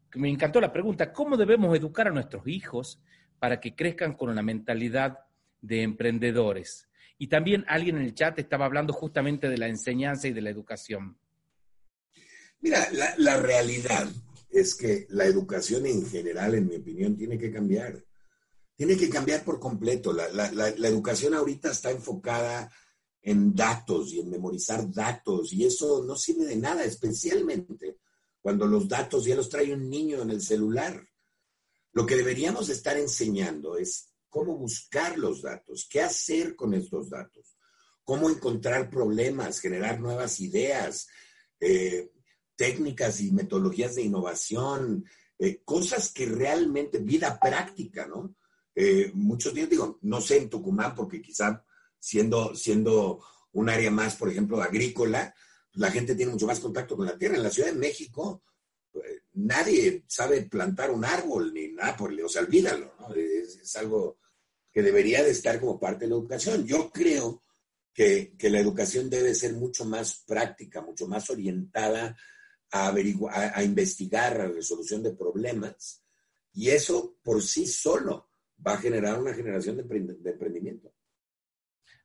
[0.08, 3.02] que me encantó la pregunta, ¿cómo debemos educar a nuestros hijos
[3.40, 5.18] para que crezcan con una mentalidad
[5.60, 6.88] de emprendedores?
[7.18, 10.50] Y también alguien en el chat estaba hablando justamente de la enseñanza y de la
[10.50, 11.16] educación.
[12.60, 14.08] Mira, la, la realidad
[14.52, 18.04] es que la educación en general, en mi opinión, tiene que cambiar.
[18.76, 20.12] Tiene que cambiar por completo.
[20.12, 22.70] La, educación ahorita está enfocada
[23.22, 27.98] en datos y en memorizar datos y eso no sirve de nada, especialmente
[28.40, 31.08] cuando los datos ya los trae un niño en el celular.
[31.92, 37.54] Lo que deberíamos estar enseñando es cómo buscar los datos, qué hacer con estos datos,
[38.02, 41.06] cómo encontrar problemas, generar nuevas ideas,
[41.60, 42.10] eh,
[42.56, 45.04] técnicas y metodologías de innovación,
[45.38, 48.34] eh, cosas que realmente, vida práctica, ¿no?
[48.74, 51.62] Eh, muchos días digo, no sé en Tucumán, porque quizá
[51.98, 53.22] siendo, siendo
[53.52, 55.34] un área más, por ejemplo, agrícola,
[55.74, 57.36] la gente tiene mucho más contacto con la tierra.
[57.36, 58.42] En la Ciudad de México,
[59.34, 63.14] nadie sabe plantar un árbol ni nada por el, o sea, olvídalo, ¿no?
[63.14, 64.18] Es, algo
[64.72, 66.66] que debería de estar como parte de la educación.
[66.66, 67.44] Yo creo
[67.92, 72.16] que, que la educación debe ser mucho más práctica, mucho más orientada
[72.70, 76.02] a, a, investigar la resolución de problemas
[76.54, 78.30] y eso por sí solo
[78.66, 80.92] va a generar una generación de emprendimiento.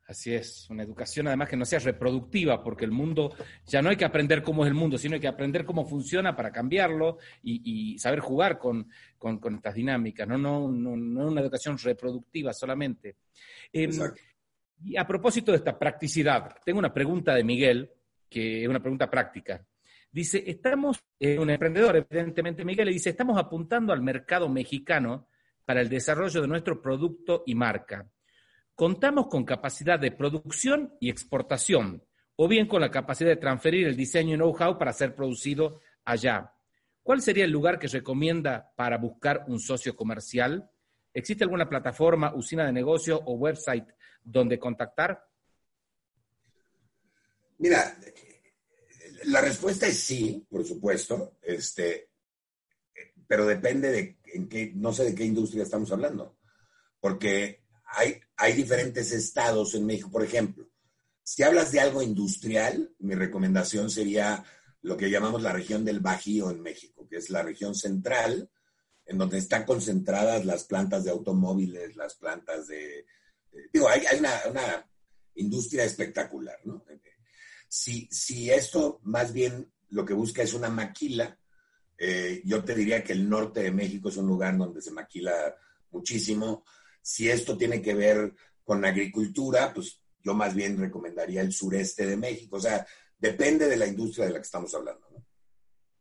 [0.07, 3.35] Así es, una educación además que no sea reproductiva, porque el mundo,
[3.65, 6.33] ya no hay que aprender cómo es el mundo, sino hay que aprender cómo funciona
[6.33, 11.27] para cambiarlo y, y saber jugar con, con, con, estas dinámicas, no, no, no, no
[11.27, 13.17] una educación reproductiva solamente.
[13.73, 13.89] Eh,
[14.85, 17.91] y a propósito de esta practicidad, tengo una pregunta de Miguel,
[18.29, 19.61] que es una pregunta práctica.
[20.09, 25.27] Dice, estamos, eh, un emprendedor, evidentemente Miguel, le dice, estamos apuntando al mercado mexicano
[25.65, 28.07] para el desarrollo de nuestro producto y marca.
[28.77, 32.03] Contamos con capacidad de producción y exportación,
[32.35, 36.53] o bien con la capacidad de transferir el diseño y know-how para ser producido allá.
[37.01, 40.69] ¿Cuál sería el lugar que recomienda para buscar un socio comercial?
[41.11, 43.87] ¿Existe alguna plataforma, usina de negocio o website
[44.23, 45.25] donde contactar?
[47.57, 47.97] Mira,
[49.23, 52.11] la respuesta es sí, por supuesto, este,
[53.25, 56.37] pero depende de en qué, no sé de qué industria estamos hablando,
[56.99, 60.09] porque hay, hay diferentes estados en México.
[60.11, 60.69] Por ejemplo,
[61.23, 64.43] si hablas de algo industrial, mi recomendación sería
[64.81, 68.49] lo que llamamos la región del Bajío en México, que es la región central,
[69.05, 73.05] en donde están concentradas las plantas de automóviles, las plantas de...
[73.73, 74.89] digo, hay, hay una, una,
[75.35, 76.83] industria espectacular, ¿no?
[77.69, 81.37] Si, si esto más bien lo que busca es una maquila,
[81.97, 85.55] eh, yo te diría que el norte de México es un lugar donde se maquila
[85.91, 86.63] muchísimo.
[87.07, 88.33] Si esto tiene que ver
[88.65, 92.57] con agricultura, pues yo más bien recomendaría el sureste de México.
[92.57, 92.85] O sea,
[93.17, 95.07] depende de la industria de la que estamos hablando.
[95.11, 95.25] ¿no?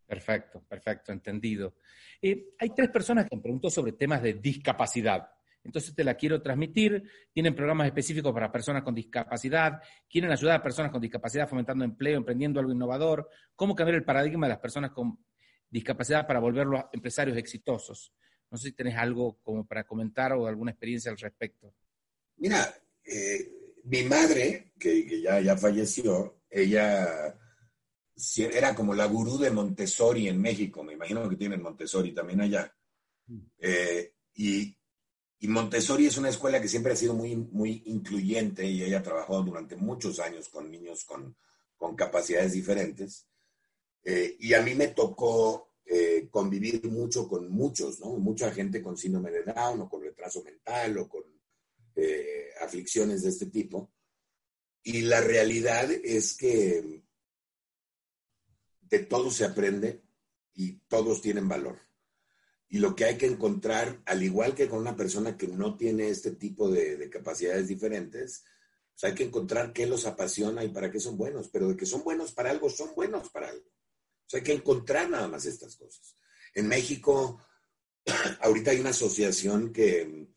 [0.04, 1.76] Perfecto, perfecto, entendido.
[2.20, 5.30] Eh, hay tres personas que me preguntó sobre temas de discapacidad.
[5.62, 7.08] Entonces te la quiero transmitir.
[7.32, 9.80] Tienen programas específicos para personas con discapacidad.
[10.10, 13.30] Quieren ayudar a personas con discapacidad fomentando empleo, emprendiendo algo innovador.
[13.54, 15.24] Cómo cambiar el paradigma de las personas con
[15.70, 18.12] discapacidad para volverlos empresarios exitosos.
[18.56, 21.74] No sé si tenés algo como para comentar o alguna experiencia al respecto.
[22.38, 23.52] Mira, eh,
[23.84, 27.38] mi madre, que, ya, ya falleció, ella
[28.38, 32.74] era como la gurú de Montessori en México, me imagino que tienen Montessori también allá.
[33.26, 33.40] Mm.
[33.58, 34.74] Eh, y,
[35.42, 39.76] Montessori es una escuela que siempre ha sido muy, muy incluyente y ella trabajó durante
[39.76, 41.36] muchos años con niños con,
[41.94, 43.28] capacidades diferentes.
[44.02, 48.16] Eh, y a mí me tocó eh, convivir mucho con muchos, ¿no?
[48.16, 51.24] Mucha gente con síndrome de Down o con retraso mental o con
[52.60, 53.90] aflicciones de este tipo.
[54.82, 57.02] Y la realidad es que
[58.82, 60.02] de todo se aprende
[60.54, 61.80] y todos tienen valor.
[62.68, 66.08] Y lo que hay que encontrar, al igual que con una persona que no tiene
[66.08, 68.44] este tipo de, capacidades diferentes,
[68.92, 71.48] pues hay que encontrar qué los apasiona y para qué son buenos.
[71.48, 73.70] Pero de que son buenos para algo, son buenos para algo.
[74.26, 76.16] O sea, hay que encontrar nada más estas cosas.
[76.54, 77.40] En México,
[78.40, 80.28] ahorita hay una asociación que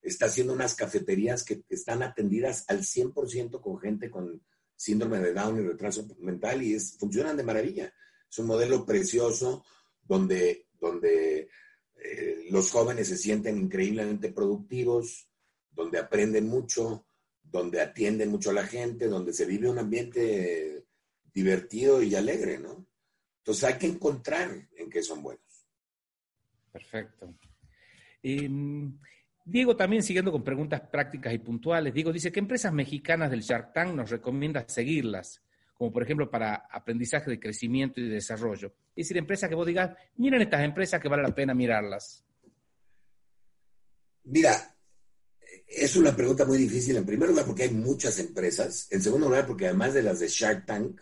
[0.00, 4.42] está haciendo unas cafeterías que están atendidas al 100% con gente con
[4.76, 7.94] síndrome de Down y retraso mental y es, funcionan de maravilla.
[8.28, 9.64] Es un modelo precioso
[10.02, 11.48] donde, donde
[11.96, 15.28] eh, los jóvenes se sienten increíblemente productivos,
[15.70, 17.06] donde aprenden mucho,
[17.42, 20.84] donde atienden mucho a la gente, donde se vive un ambiente
[21.32, 22.86] divertido y alegre, ¿no?
[23.42, 25.66] Entonces hay que encontrar en qué son buenos.
[26.70, 27.34] Perfecto.
[28.22, 28.96] Em,
[29.44, 31.92] Diego también siguiendo con preguntas prácticas y puntuales.
[31.92, 35.42] Diego dice, ¿qué empresas mexicanas del Shark Tank nos recomienda seguirlas?
[35.74, 38.72] Como por ejemplo para aprendizaje de crecimiento y desarrollo.
[38.94, 42.24] Es decir, empresas que vos digas, miren estas empresas que vale la pena mirarlas.
[44.22, 44.76] Mira,
[45.66, 46.96] es una pregunta muy difícil.
[46.96, 48.86] En primer lugar, porque hay muchas empresas.
[48.92, 51.00] En segundo lugar, porque además de las de Shark Tank,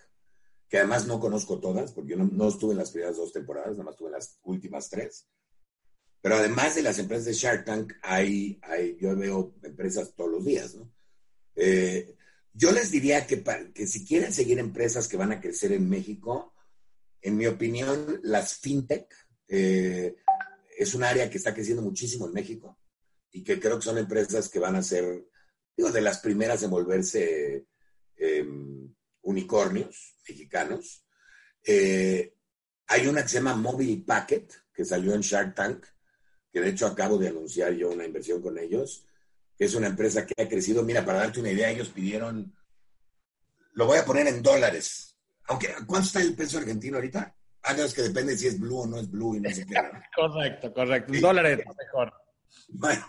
[0.70, 3.82] que además no conozco todas, porque yo no, estuve en las primeras dos temporadas, nada
[3.82, 5.26] más estuve en las últimas tres.
[6.22, 10.44] Pero además de las empresas de Shark Tank, hay, hay yo veo empresas todos los
[10.44, 10.88] días, ¿no?
[11.56, 12.14] Eh,
[12.52, 13.42] yo les diría que,
[13.74, 16.54] que si quieren seguir empresas que van a crecer en México,
[17.20, 19.12] en mi opinión, las fintech
[19.48, 20.14] eh,
[20.78, 22.78] es un área que está creciendo muchísimo en México
[23.32, 25.26] y que creo que son empresas que van a ser,
[25.76, 27.66] digo, de las primeras en volverse
[28.16, 31.04] em, unicornios mexicanos.
[31.64, 32.34] Eh,
[32.86, 35.86] hay una que se llama Mobile Packet, que salió en Shark Tank,
[36.52, 39.06] que de hecho acabo de anunciar yo una inversión con ellos,
[39.56, 40.82] que es una empresa que ha crecido.
[40.82, 42.54] Mira, para darte una idea, ellos pidieron,
[43.74, 45.16] lo voy a poner en dólares.
[45.48, 47.34] Aunque, ¿cuánto está el peso argentino ahorita?
[47.62, 49.66] Ah, no, es que depende si es blue o no es blue y no sé
[49.66, 49.74] qué.
[50.16, 51.12] correcto, correcto.
[51.12, 52.12] Un dólar es mejor.
[52.68, 53.06] Bueno,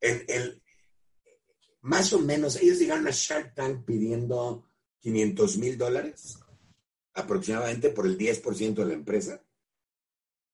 [0.00, 0.62] el,
[1.82, 4.69] más o menos, ellos llegaron a Shark Tank pidiendo
[5.00, 6.38] 500 mil dólares
[7.14, 9.42] aproximadamente por el 10% de la empresa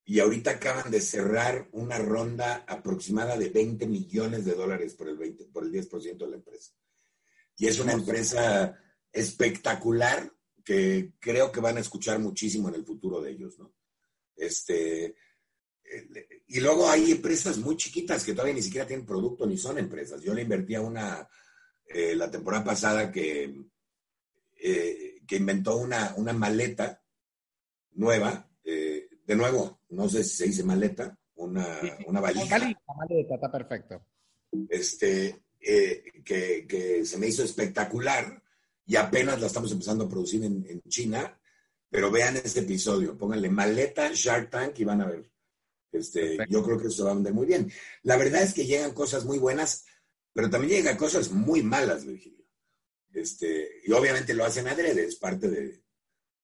[0.05, 5.17] y ahorita acaban de cerrar una ronda aproximada de 20 millones de dólares por el,
[5.17, 6.73] 20, por el 10% de la empresa.
[7.57, 8.79] Y es una empresa
[9.13, 10.33] espectacular
[10.65, 13.75] que creo que van a escuchar muchísimo en el futuro de ellos, ¿no?
[14.37, 19.57] Este, eh, y luego hay empresas muy chiquitas que todavía ni siquiera tienen producto ni
[19.57, 20.23] son empresas.
[20.23, 21.29] Yo le invertí a una
[21.85, 23.55] eh, la temporada pasada que,
[24.57, 27.03] eh, que inventó una, una maleta
[27.93, 28.49] nueva
[29.27, 32.59] de nuevo, no sé si se dice maleta, una, una valija.
[32.97, 34.07] maleta, está perfecto.
[34.69, 38.43] Este, eh, que, se me hizo espectacular
[38.87, 41.39] y apenas la estamos empezando a producir en, China,
[41.91, 45.29] pero vean este episodio, pónganle maleta Shark Tank y van a ver.
[45.91, 47.71] Este, yo creo que eso va a andar muy bien.
[48.03, 49.87] La verdad es que llegan cosas muy buenas,
[50.33, 52.46] pero también llegan cosas muy malas, Virgilio.
[53.17, 55.83] Este, y obviamente lo hacen adrede, es parte de,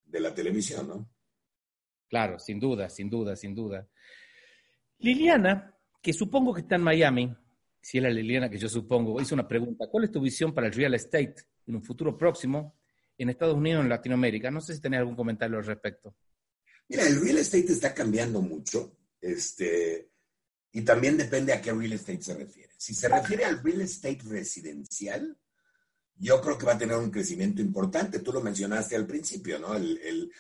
[0.05, 1.11] de la televisión, ¿no?
[2.09, 3.87] Claro, sin duda, sin duda, sin duda.
[4.99, 7.37] Liliana, que supongo que está en Miami,
[7.81, 9.87] si es la Liliana que yo supongo, hizo una pregunta.
[9.91, 11.35] ¿Cuál es tu visión para el real estate
[11.67, 12.79] en un futuro próximo
[13.19, 14.51] en Estados Unidos o en Latinoamérica?
[14.51, 16.17] No sé si tenés algún comentario al respecto.
[16.89, 18.97] Mira, el real estate está cambiando mucho.
[19.21, 20.11] Este,
[20.73, 22.73] y también depende a qué real estate se refiere.
[22.79, 25.37] Si se refiere al real estate residencial,
[26.17, 28.21] yo creo que va a tener un crecimiento importante.
[28.21, 29.75] Tú lo mencionaste al principio, ¿no?
[29.75, 30.31] el,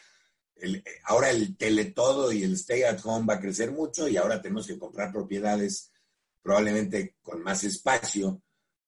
[1.05, 4.66] ahora el teletodo y el stay at home va a crecer mucho y ahora tenemos
[4.66, 5.93] que comprar propiedades
[6.41, 8.43] probablemente con más espacio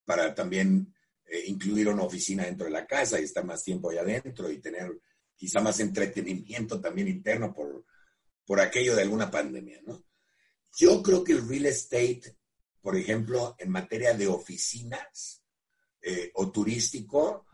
[0.04, 0.94] para también
[1.26, 4.60] eh, incluir una oficina dentro de la casa y estar más tiempo allá adentro y
[4.60, 5.00] tener
[5.34, 7.84] quizá más entretenimiento también interno por,
[8.44, 10.04] por aquello de alguna pandemia, ¿no?
[10.76, 12.36] Yo creo que el real estate,
[12.80, 15.43] por ejemplo, en materia de oficinas
[16.04, 17.46] eh, o turístico,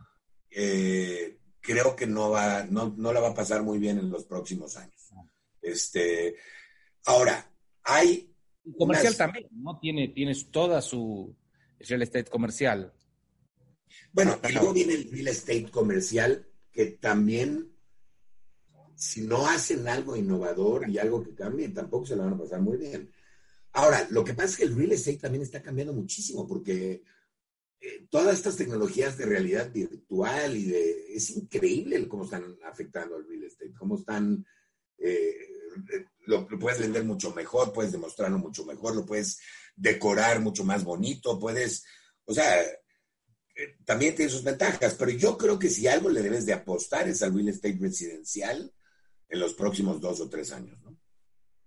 [0.50, 4.24] eh, creo que no, va, no, no la va a pasar muy bien en los
[4.24, 5.10] próximos años.
[5.62, 6.36] Este,
[7.04, 7.48] ahora,
[7.84, 8.30] hay
[8.76, 9.78] Comercial también, ¿no?
[9.78, 11.34] Tiene, tienes toda su
[11.78, 12.92] real estate comercial.
[14.12, 17.72] Bueno, y luego viene el real estate comercial, que también,
[18.94, 22.60] si no hacen algo innovador y algo que cambie, tampoco se la van a pasar
[22.60, 23.10] muy bien.
[23.72, 27.02] Ahora, lo que pasa es que el real estate también está cambiando muchísimo, porque
[27.80, 31.14] eh, todas estas tecnologías de realidad virtual y de...
[31.14, 34.44] Es increíble cómo están afectando al real estate, cómo están...
[34.98, 35.34] Eh,
[36.26, 39.40] lo, puedes vender mucho mejor, puedes demostrarlo mucho mejor, lo puedes
[39.74, 41.84] decorar mucho más bonito, puedes...
[42.26, 46.44] O sea, eh, también tiene sus ventajas, pero yo creo que si algo le debes
[46.44, 48.72] de apostar es al real estate residencial
[49.28, 50.98] en los próximos dos o tres años, ¿no?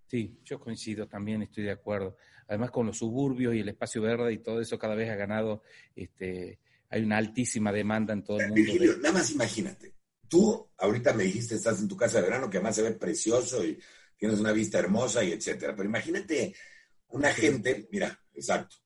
[0.08, 2.16] Sí, yo coincido, también estoy de acuerdo.
[2.48, 5.64] Además, con los suburbios y el espacio verde y todo eso, cada vez ha ganado,
[5.96, 8.56] este, hay una altísima demanda en todo el mundo.
[8.56, 9.94] Virgilio, nada más imagínate.
[10.28, 13.64] Tú ahorita me dijiste, estás en tu casa de verano, que además se ve precioso
[13.64, 13.80] y
[14.18, 15.76] tienes una vista hermosa y etcétera.
[15.76, 16.56] Pero imagínate
[17.10, 18.78] una gente, mira, exacto.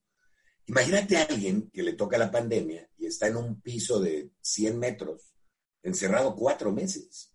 [0.66, 4.78] Imagínate a alguien que le toca la pandemia y está en un piso de 100
[4.78, 5.34] metros,
[5.82, 7.34] encerrado cuatro meses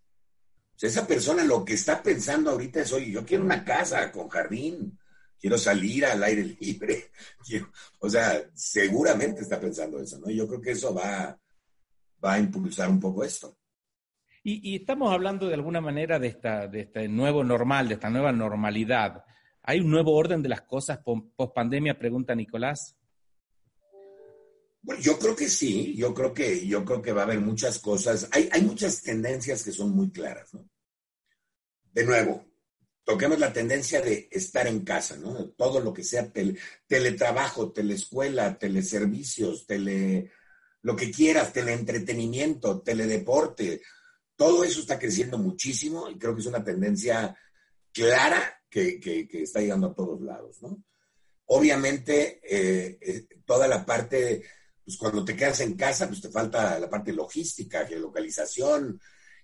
[0.86, 4.98] esa persona lo que está pensando ahorita es, oye, yo quiero una casa con jardín,
[5.42, 7.10] quiero salir al aire libre.
[7.98, 10.30] o sea, seguramente está pensando eso, ¿no?
[10.30, 11.38] Yo creo que eso va,
[12.24, 13.58] va a impulsar un poco esto.
[14.44, 18.32] Y, estamos hablando de alguna manera de, esta, de este nuevo normal, de esta nueva
[18.32, 19.24] normalidad.
[19.62, 21.96] ¿Hay un nuevo orden de las cosas post pandemia?
[21.96, 22.96] Pregunta Nicolás.
[24.80, 27.78] Bueno, yo creo que sí, yo creo que, yo creo que va a haber muchas
[27.78, 28.28] cosas.
[28.32, 30.68] Hay, hay muchas tendencias que son muy claras, ¿no?
[31.92, 32.44] de nuevo,
[33.04, 35.50] toquemos la tendencia de estar en casa, ¿no?
[35.50, 36.30] Todo lo que sea
[36.86, 40.30] teletrabajo, teleescuela, teleservicios, tele,
[40.82, 43.82] lo que quieras, teleentretenimiento, teledeporte,
[44.36, 47.36] todo eso está creciendo muchísimo y creo que es una tendencia
[47.92, 50.82] clara que, está llegando a todos lados, ¿no?
[51.46, 54.42] Obviamente, eh, eh, toda la parte,
[54.84, 58.98] pues cuando te quedas en casa, pues te falta la parte logística, geolocalización,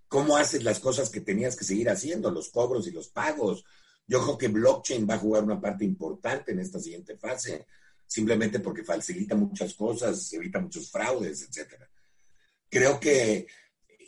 [0.09, 3.65] cómo haces las cosas que tenías que seguir haciendo, los cobros y los pagos.
[4.07, 7.67] Yo creo que blockchain va a jugar una parte importante en esta siguiente fase,
[8.07, 11.89] simplemente porque facilita muchas cosas, evita muchos fraudes, etcétera.
[12.71, 13.47] Creo que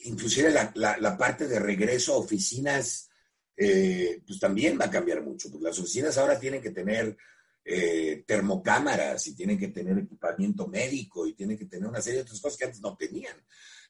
[0.04, 3.10] inclusive la, parte de regreso a oficinas,
[3.54, 7.14] eh, pues también va a cambiar mucho, porque las oficinas ahora tienen que tener
[7.62, 12.22] eh, termocámaras y tienen que tener equipamiento médico y tienen que tener una serie de
[12.22, 13.36] otras cosas que antes no tenían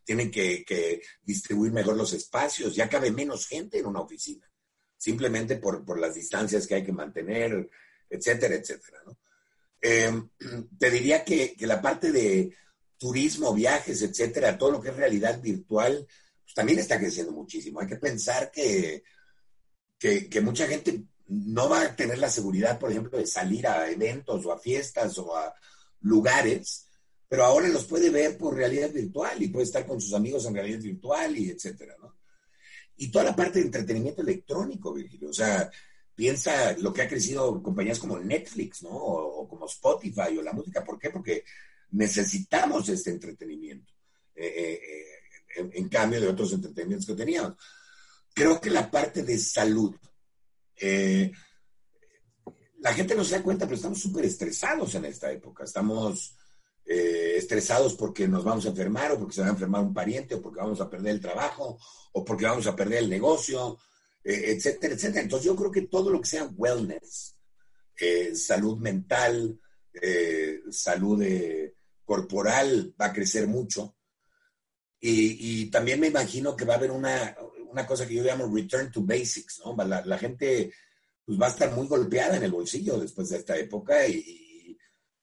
[0.04, 4.50] tienen que, distribuir mejor los espacios, ya cabe menos gente en una oficina,
[4.96, 7.70] simplemente por, las distancias que hay que mantener,
[8.08, 9.02] etcétera, etcétera.
[9.80, 10.28] Em,
[10.78, 12.54] te diría que, la parte de
[12.98, 16.06] turismo, viajes, etcétera, todo lo que es realidad virtual,
[16.42, 17.80] pues también está creciendo muchísimo.
[17.80, 19.02] Hay que pensar que,
[19.98, 24.44] que mucha gente no va a tener la seguridad, por ejemplo, de salir a eventos
[24.44, 25.54] o a fiestas o a
[26.00, 26.89] lugares
[27.30, 30.54] pero ahora los puede ver por realidad virtual y puede estar con sus amigos en
[30.54, 32.16] realidad virtual y etcétera, ¿no?
[32.96, 35.70] Y toda la parte de entretenimiento electrónico, Virgilio, o sea,
[36.12, 38.90] piensa lo que ha crecido compañías como Netflix, ¿no?
[38.90, 41.10] O, como Spotify o la música, ¿por qué?
[41.10, 41.44] Porque
[41.92, 43.94] necesitamos este entretenimiento,
[44.34, 44.80] eh, eh,
[45.56, 47.54] eh, en, cambio de otros entretenimientos que teníamos.
[48.34, 49.94] Creo que la parte de salud,
[52.80, 56.34] la gente no se da cuenta, pero estamos súper estresados en esta época, estamos
[56.84, 60.34] eh, estresados porque nos vamos a enfermar o porque se va a enfermar un pariente
[60.34, 61.78] o porque vamos a perder el trabajo
[62.12, 63.78] o porque vamos a perder el negocio,
[64.24, 65.22] eh, etcétera, etcétera.
[65.22, 67.36] Entonces yo creo que todo lo que sea wellness,
[67.96, 69.58] eh, salud mental,
[70.70, 71.22] salud
[72.04, 73.96] corporal va a crecer mucho.
[75.00, 77.36] Y, también me imagino que va a haber una,
[77.86, 79.76] cosa que yo llamo return to basics, ¿no?
[79.84, 80.72] La, la gente
[81.24, 84.49] pues, va a estar muy golpeada en el bolsillo después de esta época y,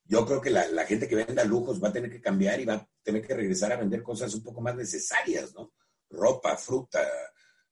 [0.07, 2.75] yo creo que la, gente que venda lujos va a tener que cambiar y va
[2.75, 5.73] a tener que regresar a vender cosas un poco más necesarias, ¿no?
[6.09, 7.05] Ropa, fruta,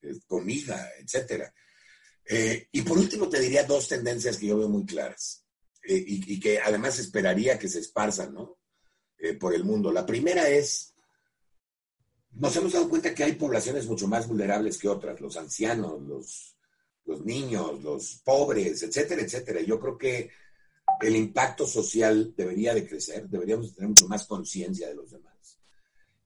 [0.01, 1.53] eh, comida, etcétera.
[2.27, 5.45] Eh, y por último te diría dos tendencias que yo veo muy claras
[5.83, 8.57] eh, y, que además esperaría que se esparzan, ¿no?
[9.39, 9.91] por el mundo.
[9.91, 10.93] La primera es,
[12.31, 16.57] nos hemos dado cuenta que hay poblaciones mucho más vulnerables que otras, los ancianos, los,
[17.05, 19.61] los niños, los pobres, etcétera, etcétera.
[19.61, 20.29] Yo creo que
[21.01, 25.59] el impacto social debería de crecer, deberíamos tener mucho más conciencia de los demás.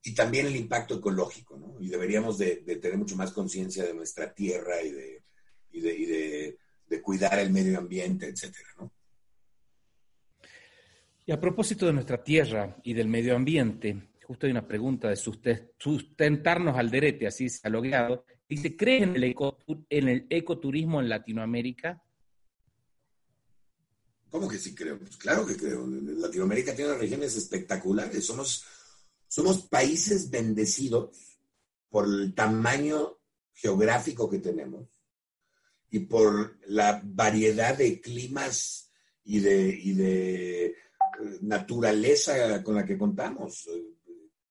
[0.04, 1.76] Y también el impacto ecológico, ¿no?
[1.80, 5.24] Y deberíamos de, tener mucho más conciencia de nuestra tierra y de,
[5.72, 6.58] y de,
[6.88, 8.92] de, cuidar el medio ambiente, etcétera, ¿no?
[11.26, 15.16] Y a propósito de nuestra tierra y del medio ambiente, justo hay una pregunta de
[15.16, 18.26] sustentarnos al derete, así se ha logrado.
[18.48, 19.36] Dice, ¿cree en el,
[19.90, 22.02] en el ecoturismo en Latinoamérica?
[24.30, 24.98] ¿Cómo que sí creo?
[25.00, 25.86] Pues claro que creo.
[25.88, 28.26] Latinoamérica tiene regiones espectaculares.
[28.26, 28.64] Somos,
[29.28, 31.40] somos países bendecidos
[31.90, 33.20] por el tamaño
[33.54, 34.88] geográfico que tenemos
[35.90, 38.92] y por la variedad de climas
[39.24, 40.76] y de, y de eh,
[41.42, 43.68] naturaleza con la que contamos.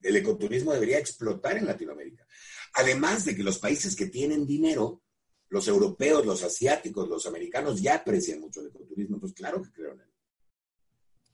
[0.03, 2.27] El ecoturismo debería explotar en Latinoamérica.
[2.75, 5.03] Además de que los países que tienen dinero,
[5.51, 9.19] los europeos, los asiáticos, los americanos, ya aprecian mucho el ecoturismo.
[9.19, 10.09] Pues claro que creo en él.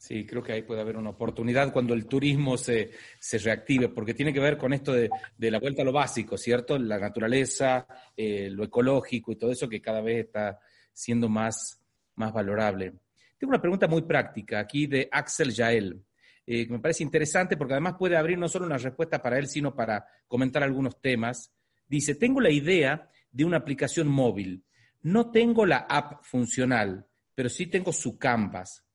[0.04, 4.12] Sí, creo que ahí puede haber una oportunidad cuando el turismo se, se reactive, porque
[4.12, 5.08] tiene que ver con esto de,
[5.38, 6.78] la vuelta a lo básico, ¿cierto?
[6.78, 10.60] La naturaleza, eh, lo ecológico y todo eso que cada vez está
[10.92, 11.80] siendo más,
[12.16, 12.92] más valorable.
[13.38, 16.04] Tengo una pregunta muy práctica aquí de Axel Yael,
[16.46, 19.46] eh, que me parece interesante porque además puede abrir no solo una respuesta para él,
[19.46, 21.50] sino para comentar algunos temas.
[21.88, 24.64] Dice, tengo la idea de una aplicación móvil.
[25.03, 28.87] No tengo la app funcional, pero sí tengo su Canvas.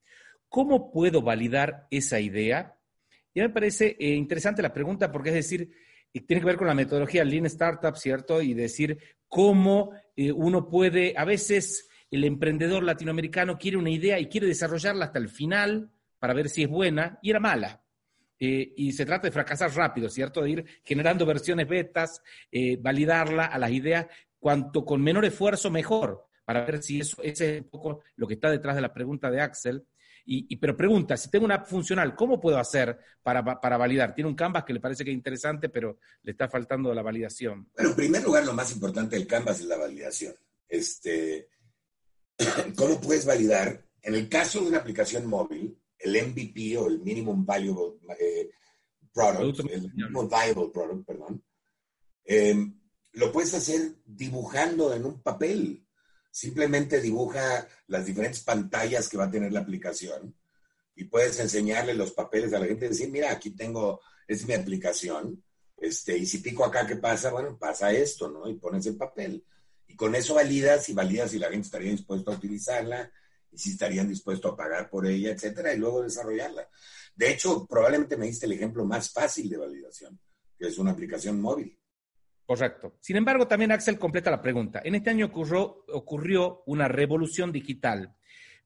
[0.47, 2.75] ¿Cómo puedo validar esa idea?
[3.33, 5.69] Y me parece eh, interesante la pregunta porque es decir,
[6.13, 8.41] eh, tiene que ver con la metodología Lean Startup, ¿cierto?
[8.41, 14.27] Y decir cómo eh, uno puede, a veces el emprendedor latinoamericano quiere una idea y
[14.27, 17.83] quiere desarrollarla hasta el final para ver si es buena y era mala.
[18.41, 20.41] y se trata de fracasar rápido, ¿cierto?
[20.41, 22.21] De ir generando versiones betas,
[22.79, 24.07] validarla a las ideas,
[24.39, 28.33] cuanto con menor esfuerzo mejor, para ver si eso, ese es un poco lo que
[28.33, 29.85] está detrás de la pregunta de Axel.
[30.31, 34.13] Y, pero pregunta, si tengo una app funcional, ¿cómo puedo hacer para, validar?
[34.13, 37.67] Tiene un Canvas que le parece que es interesante, pero le está faltando la validación.
[37.73, 40.35] Bueno, en primer lugar, lo más importante del Canvas es la validación.
[40.67, 41.49] Este,
[42.75, 43.83] ¿Cómo puedes validar?
[44.03, 48.49] En el caso de una aplicación móvil, el MVP o el Minimum Valuable eh,
[49.11, 51.43] Product, el Minimum Viable Product, perdón,
[52.25, 52.55] eh,
[53.13, 55.85] lo puedes hacer dibujando en un papel.
[56.31, 60.35] Simplemente dibuja las diferentes pantallas que va a tener la aplicación
[60.95, 64.53] y puedes enseñarle los papeles a la gente y decir, mira, aquí tengo, es mi
[64.53, 65.43] aplicación,
[65.81, 67.31] este, y si pico acá, ¿qué pasa?
[67.31, 68.49] Bueno, pasa esto, ¿no?
[68.49, 69.45] Y pones el papel.
[69.87, 73.11] Y con eso validas y validas si la gente estaría dispuesta a utilizarla
[73.51, 76.69] y si estarían dispuestos a pagar por ella, etcétera, y luego desarrollarla.
[77.15, 80.19] De hecho, probablemente me diste el ejemplo más fácil de validación,
[80.57, 81.78] que es una aplicación móvil.
[82.49, 82.95] Correcto.
[82.99, 84.81] Sin embargo, también Axel completa la pregunta.
[84.83, 88.15] En este año ocurrió, una revolución digital,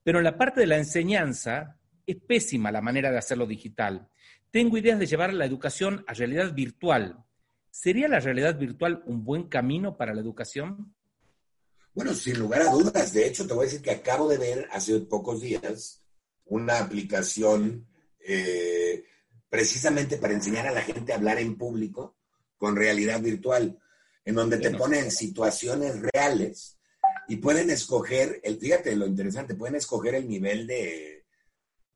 [0.02, 1.78] pero en la parte de la enseñanza
[2.08, 4.08] es pésima la manera de hacerlo digital.
[4.52, 7.26] Tengo ideas de llevar la educación a realidad virtual.
[7.72, 10.96] ¿Sería la realidad virtual un buen camino para la educación?
[11.94, 13.12] Bueno, sin lugar a dudas.
[13.12, 16.02] De hecho, te voy a decir que acabo de ver hace pocos días
[16.46, 17.86] una aplicación
[18.22, 19.04] eh,
[19.50, 22.16] precisamente para enseñar a la gente a hablar en público
[22.64, 23.78] con realidad virtual,
[24.24, 26.78] en donde te ponen situaciones reales
[27.28, 31.26] y pueden escoger, el, fíjate lo interesante, pueden escoger el nivel de,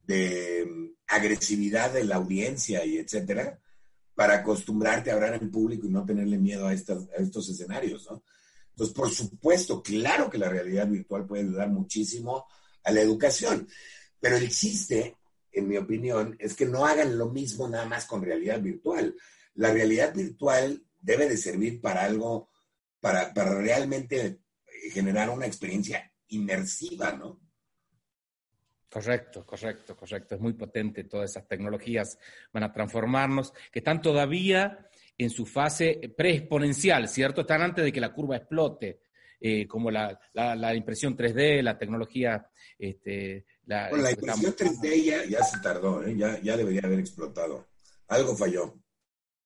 [0.03, 3.57] de mm, agresividad de la audiencia y etcétera,
[4.13, 8.05] para acostumbrarte a hablar en público y no tenerle miedo a, estos, a estos escenarios,
[8.11, 8.21] ¿no?
[8.71, 12.45] Entonces, por supuesto, claro que la realidad virtual puede ayudar muchísimo
[12.83, 13.69] a la educación,
[14.19, 15.15] pero el chiste,
[15.49, 19.15] en mi opinión, es que no hagan lo mismo nada más con realidad virtual
[19.57, 22.49] la realidad virtual debe de servir para algo,
[22.99, 24.39] para, realmente
[24.91, 27.41] generar una experiencia inmersiva, ¿no?
[28.89, 30.35] Correcto, correcto, correcto.
[30.35, 31.03] Es muy potente.
[31.03, 32.17] Todas esas tecnologías
[32.53, 34.87] van a transformarnos, que están todavía
[35.17, 37.41] en su fase preexponencial, ¿cierto?
[37.41, 39.01] Están antes de que la curva explote,
[39.39, 40.19] eh, como la,
[40.75, 42.49] impresión 3D, la tecnología...
[42.79, 46.15] Este, la, la impresión 3D ya, se tardó, ¿eh?
[46.15, 47.67] ya, ya debería haber explotado.
[48.07, 48.75] Algo falló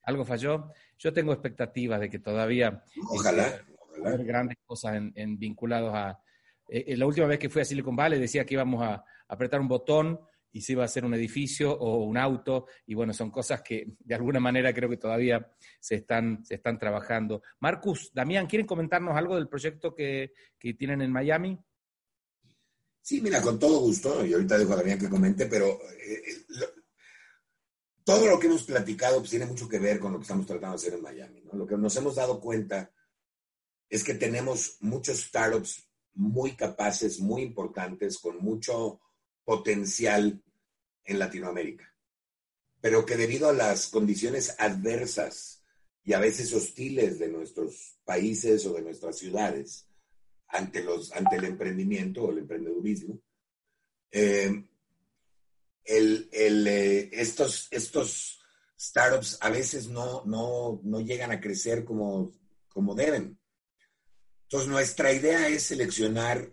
[0.04, 0.72] algo falló.
[0.98, 3.66] Yo tengo expectativas de que todavía ojalá, este,
[4.06, 6.20] haber grandes cosas en, vinculados a...
[6.68, 9.62] Eh, eh, la última vez que fui a Silicon Valley decía que íbamos a, apretar
[9.62, 10.20] un botón
[10.52, 13.96] y se iba a hacer un edificio o un auto, y bueno, son cosas que
[13.98, 15.50] de alguna manera creo que todavía
[15.80, 17.42] se están, se están trabajando.
[17.62, 20.34] Marcus, Damián, ¿quieren comentarnos algo del proyecto que,
[20.78, 21.58] tienen en Miami?
[23.02, 26.22] Sí, mira, con todo gusto, y ahorita dejo a Damián que comente, pero eh,
[28.12, 30.76] todo lo que hemos platicado pues, tiene mucho que ver con lo que estamos tratando
[30.76, 31.44] de hacer en Miami.
[31.54, 32.92] Lo que nos hemos dado cuenta
[33.90, 39.00] es que tenemos muchos startups muy capaces, muy importantes, con mucho
[39.46, 40.44] potencial
[41.06, 41.90] en Latinoamérica,
[42.82, 45.64] pero que debido a las condiciones adversas
[46.04, 49.88] y a veces hostiles de nuestros países o de nuestras ciudades
[50.48, 53.22] ante, los, ante el emprendimiento o el emprendedurismo,
[54.12, 54.66] eh,
[55.86, 58.40] el, eh, estos, estos
[58.80, 62.32] startups a veces no, no, llegan a crecer como,
[62.70, 63.40] como deben.
[64.44, 66.52] Entonces, nuestra idea es seleccionar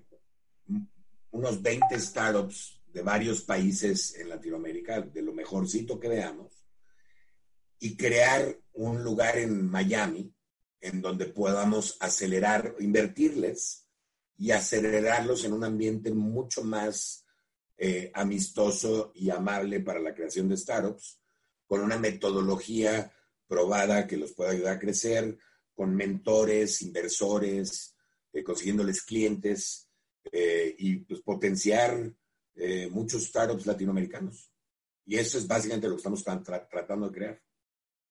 [1.31, 6.53] unos 20 startups de varios países en Latinoamérica, de lo mejorcito que veamos,
[7.81, 10.33] y crear un lugar en Miami
[10.81, 13.89] en donde podamos acelerar, invertirles
[14.37, 17.24] y acelerarlos en un ambiente mucho más
[17.81, 21.20] eh, amistoso y amable para la creación de startups,
[21.64, 23.12] con una metodología
[23.47, 25.39] probada que los pueda ayudar a crecer,
[25.72, 27.95] con mentores, inversores,
[28.33, 29.89] eh, consiguiéndoles clientes
[30.33, 32.12] eh, y pues, potenciar
[32.91, 34.53] muchos startups latinoamericanos.
[35.07, 37.43] Y eso es básicamente lo que estamos tratando de crear.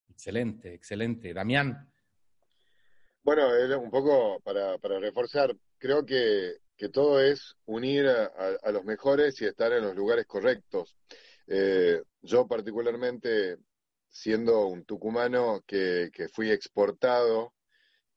[0.07, 1.33] Excelente, excelente.
[1.33, 1.91] Damián.
[3.21, 3.45] Bueno,
[3.77, 9.45] un poco para, para reforzar, creo que, que, todo es unir a, los mejores y
[9.45, 10.95] estar en los lugares correctos.
[11.47, 13.57] Eh, yo particularmente,
[14.09, 17.53] siendo un tucumano que, que, fui exportado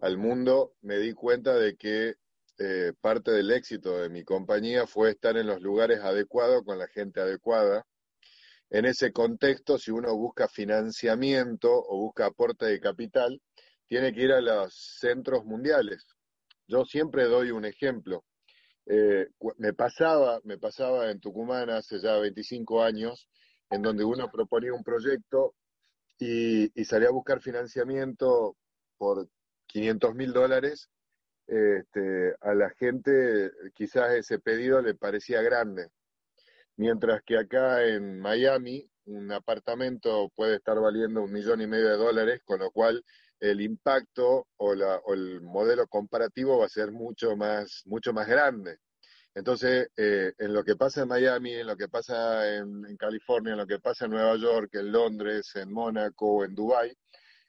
[0.00, 2.14] al mundo, me di cuenta de que
[2.58, 6.88] eh, parte del éxito de mi compañía fue estar en los lugares adecuados con la
[6.88, 7.86] gente adecuada
[8.70, 13.42] en ese contexto, si uno busca financiamiento o busca aporte de capital,
[13.88, 16.06] tiene que ir a los centros mundiales.
[16.68, 18.24] Yo siempre doy un ejemplo.
[18.92, 19.28] Eh,
[19.58, 23.28] me, pasaba, me pasaba en Tucumán hace ya 25 años,
[23.70, 25.54] en donde uno proponía un proyecto
[26.18, 28.56] y, salía a buscar financiamiento
[28.98, 29.28] por
[29.68, 30.90] 500 mil dólares.
[31.46, 35.88] Este, a la gente quizás ese pedido le parecía grande
[36.80, 41.96] mientras que acá en Miami un apartamento puede estar valiendo un millón y medio de
[41.96, 43.04] dólares, con lo cual
[43.40, 48.78] el impacto o, el modelo comparativo va a ser mucho más, mucho más grande.
[49.34, 53.52] Entonces, eh, en lo que pasa en Miami, en lo que pasa en, en, California,
[53.52, 56.92] en lo que pasa en Nueva York, en Londres, en Mónaco, en Dubái,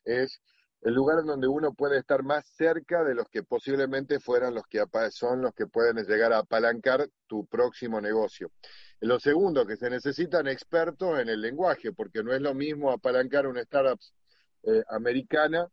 [0.06, 0.42] es
[0.82, 4.64] el lugar en donde uno puede estar más cerca de los que posiblemente fueran los
[4.68, 8.52] que son los que pueden llegar a apalancar tu próximo negocio.
[9.00, 13.48] Lo segundo, que se necesitan expertos en el lenguaje, porque no es lo mismo apalancar
[13.48, 14.00] una startup
[14.64, 15.68] eh, americana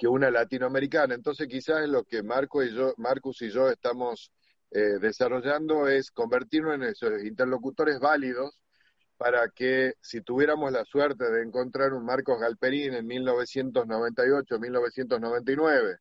[0.00, 1.14] que una latinoamericana.
[1.14, 4.32] Entonces, quizás lo que Marco y yo, Marcus y yo estamos
[4.70, 8.62] eh, desarrollando es convertirnos en esos interlocutores válidos
[9.18, 15.98] para que si tuviéramos la suerte de encontrar un Marcos Galperín en 1998, 1999,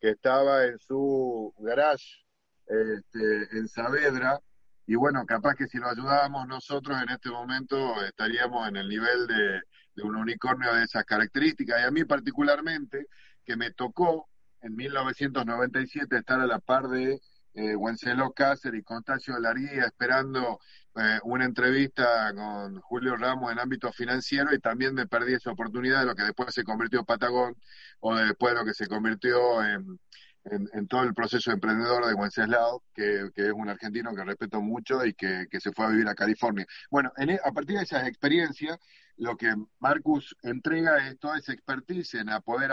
[0.00, 2.24] que estaba en su garage
[2.66, 4.40] este, en Saavedra,
[4.88, 9.26] y bueno, capaz que si lo ayudábamos nosotros en este momento estaríamos en el nivel
[9.26, 11.80] de, un unicornio de esas características.
[11.80, 13.06] Y a mí particularmente,
[13.46, 14.28] que me tocó
[14.60, 17.20] en 1997 estar a la par de
[17.54, 20.60] eh, Wenceslao Cáceres y Constancio Larguía esperando
[20.96, 26.00] eh, una entrevista con Julio Ramos en ámbito financiero y también me perdí esa oportunidad
[26.00, 27.56] de lo que después se convirtió en Patagón
[28.00, 29.98] o después de lo que se convirtió en,
[30.44, 35.04] en, todo el proceso emprendedor de Wenceslao, que, que, es un argentino que respeto mucho
[35.04, 36.66] y que, que se fue a vivir a California.
[36.90, 38.78] Bueno, en, e, a partir de esas experiencias,
[39.18, 42.70] lo que Marcus entrega es toda esa expertise en poder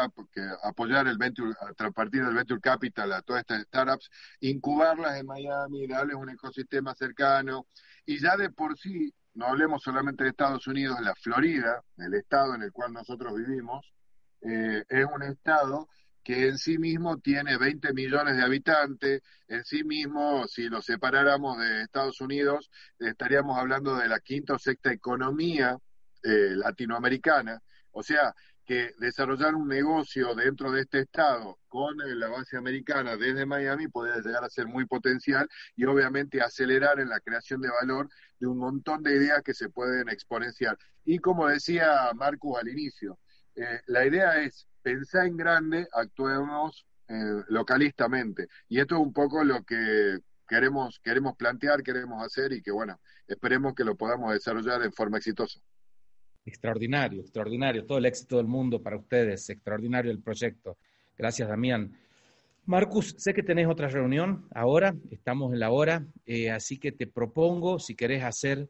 [0.64, 4.10] apoyar el venture, a partir del venture capital a todas estas startups,
[4.42, 7.68] incubarlas en Miami, darles un ecosistema cercano.
[8.06, 12.56] Y ya de por sí, no hablemos solamente de Estados Unidos, la Florida, el estado
[12.56, 13.94] en el cual nosotros vivimos,
[14.42, 15.88] eh, es un estado
[16.24, 21.58] que en sí mismo tiene 20 millones de habitantes, en sí mismo, si lo separáramos
[21.58, 22.70] de Estados Unidos,
[23.00, 25.78] estaríamos hablando de la quinta o sexta economía
[26.24, 27.62] eh, latinoamericana.
[27.92, 28.34] O sea,
[28.66, 33.88] que desarrollar un negocio dentro de este estado con eh, la base americana desde Miami
[33.88, 38.10] puede llegar a ser muy potencial y obviamente acelerar en la creación de valor
[38.40, 40.78] de un montón de ideas que se pueden exponenciar.
[41.04, 43.20] Y como decía Marcus al inicio,
[43.56, 48.48] eh, la idea es pensar en grande, actuemos eh, localistamente.
[48.70, 53.00] Y esto es un poco lo que queremos, queremos plantear, queremos hacer y que, bueno,
[53.28, 55.60] esperemos que lo podamos desarrollar en forma exitosa.
[56.46, 57.86] Extraordinario, extraordinario.
[57.86, 59.50] Todo el éxito del mundo para ustedes.
[59.50, 60.78] Extraordinario el proyecto.
[61.18, 61.96] Gracias, Damián.
[62.66, 67.08] Marcus, sé que tenés otra reunión ahora, estamos en la hora, eh, así que te
[67.08, 68.70] propongo, si querés hacer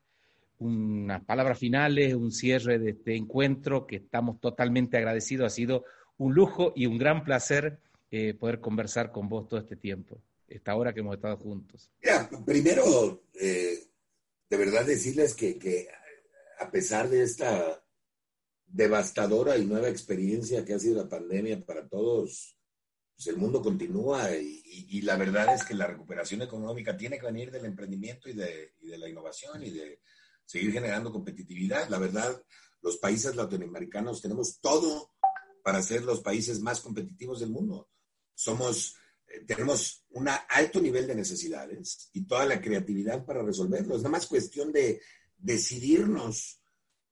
[0.57, 5.45] unas palabras finales, un cierre de este encuentro, que estamos totalmente agradecidos.
[5.45, 5.84] Ha sido
[6.17, 10.76] un lujo y un gran placer eh, poder conversar con vos todo este tiempo, esta
[10.76, 11.91] hora que hemos estado juntos.
[12.45, 13.78] primero, eh,
[14.49, 15.88] de verdad decirles que,
[16.64, 17.84] a pesar de esta
[18.66, 22.57] devastadora y nueva experiencia que ha sido la pandemia para todos,
[23.16, 27.51] pues el mundo continúa y, la verdad es que la recuperación económica tiene que venir
[27.51, 29.99] del emprendimiento y de, la innovación y de
[30.45, 31.89] seguir generando competitividad.
[31.89, 32.41] La verdad,
[32.82, 35.11] los países latinoamericanos tenemos todo
[35.64, 37.89] para ser los países más competitivos del mundo.
[38.34, 38.95] Somos
[39.47, 43.95] tenemos un alto nivel de necesidades y toda la creatividad para resolverlo.
[43.95, 45.01] Es nada más cuestión de
[45.44, 46.62] decidirnos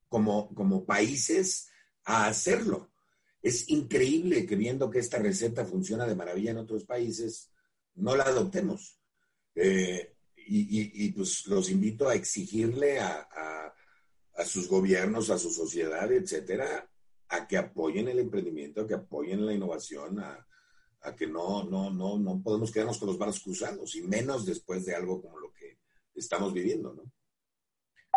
[0.07, 1.69] como, como países
[2.05, 2.91] a hacerlo.
[3.41, 7.51] Es increíble que viendo que esta receta funciona de maravilla en otros países,
[7.95, 8.99] no la adoptemos.
[9.55, 10.15] Eh,
[10.53, 13.27] y, pues los invito a exigirle a,
[14.35, 16.89] a, sus gobiernos, a su sociedad, etcétera,
[17.29, 20.45] a que apoyen el emprendimiento, a que apoyen la innovación, a,
[21.01, 24.83] a que no, no, no, no podemos quedarnos con los brazos cruzados, y menos después
[24.85, 25.77] de algo como lo que
[26.15, 27.03] estamos viviendo, ¿no?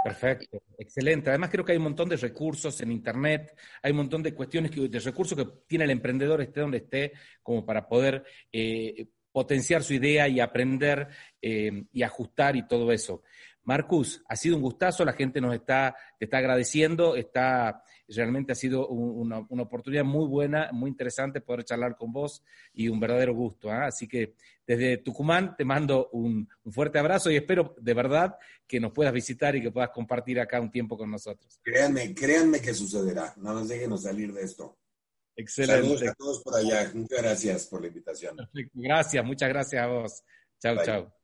[0.05, 1.31] Perfecto, excelente.
[1.31, 4.71] Además creo que hay un montón de recursos en Internet, hay un montón de cuestiones,
[4.71, 9.83] que, de recursos que tiene el emprendedor, esté donde esté, como para poder eh, potenciar
[9.83, 11.09] su idea y aprender
[11.41, 13.23] eh, y ajustar y todo eso.
[13.63, 18.55] Marcus, ha sido un gustazo, la gente nos está, te está agradeciendo, está, realmente ha
[18.55, 22.43] sido una, oportunidad muy buena, muy interesante poder charlar con vos
[22.73, 23.71] y un verdadero gusto.
[23.71, 23.87] ¿ah?
[23.87, 24.35] Así que
[24.67, 28.37] desde Tucumán te mando un, fuerte abrazo y espero de verdad
[28.67, 31.61] que nos puedas visitar y que puedas compartir acá un tiempo con nosotros.
[31.63, 34.79] Créanme, créanme que sucederá, no nos déjenos salir de esto.
[35.37, 35.83] Excelente.
[35.83, 38.37] Saludos a todos por allá, muchas gracias por la invitación.
[38.73, 40.23] Gracias, muchas gracias a vos.
[40.61, 41.24] Chao, chao.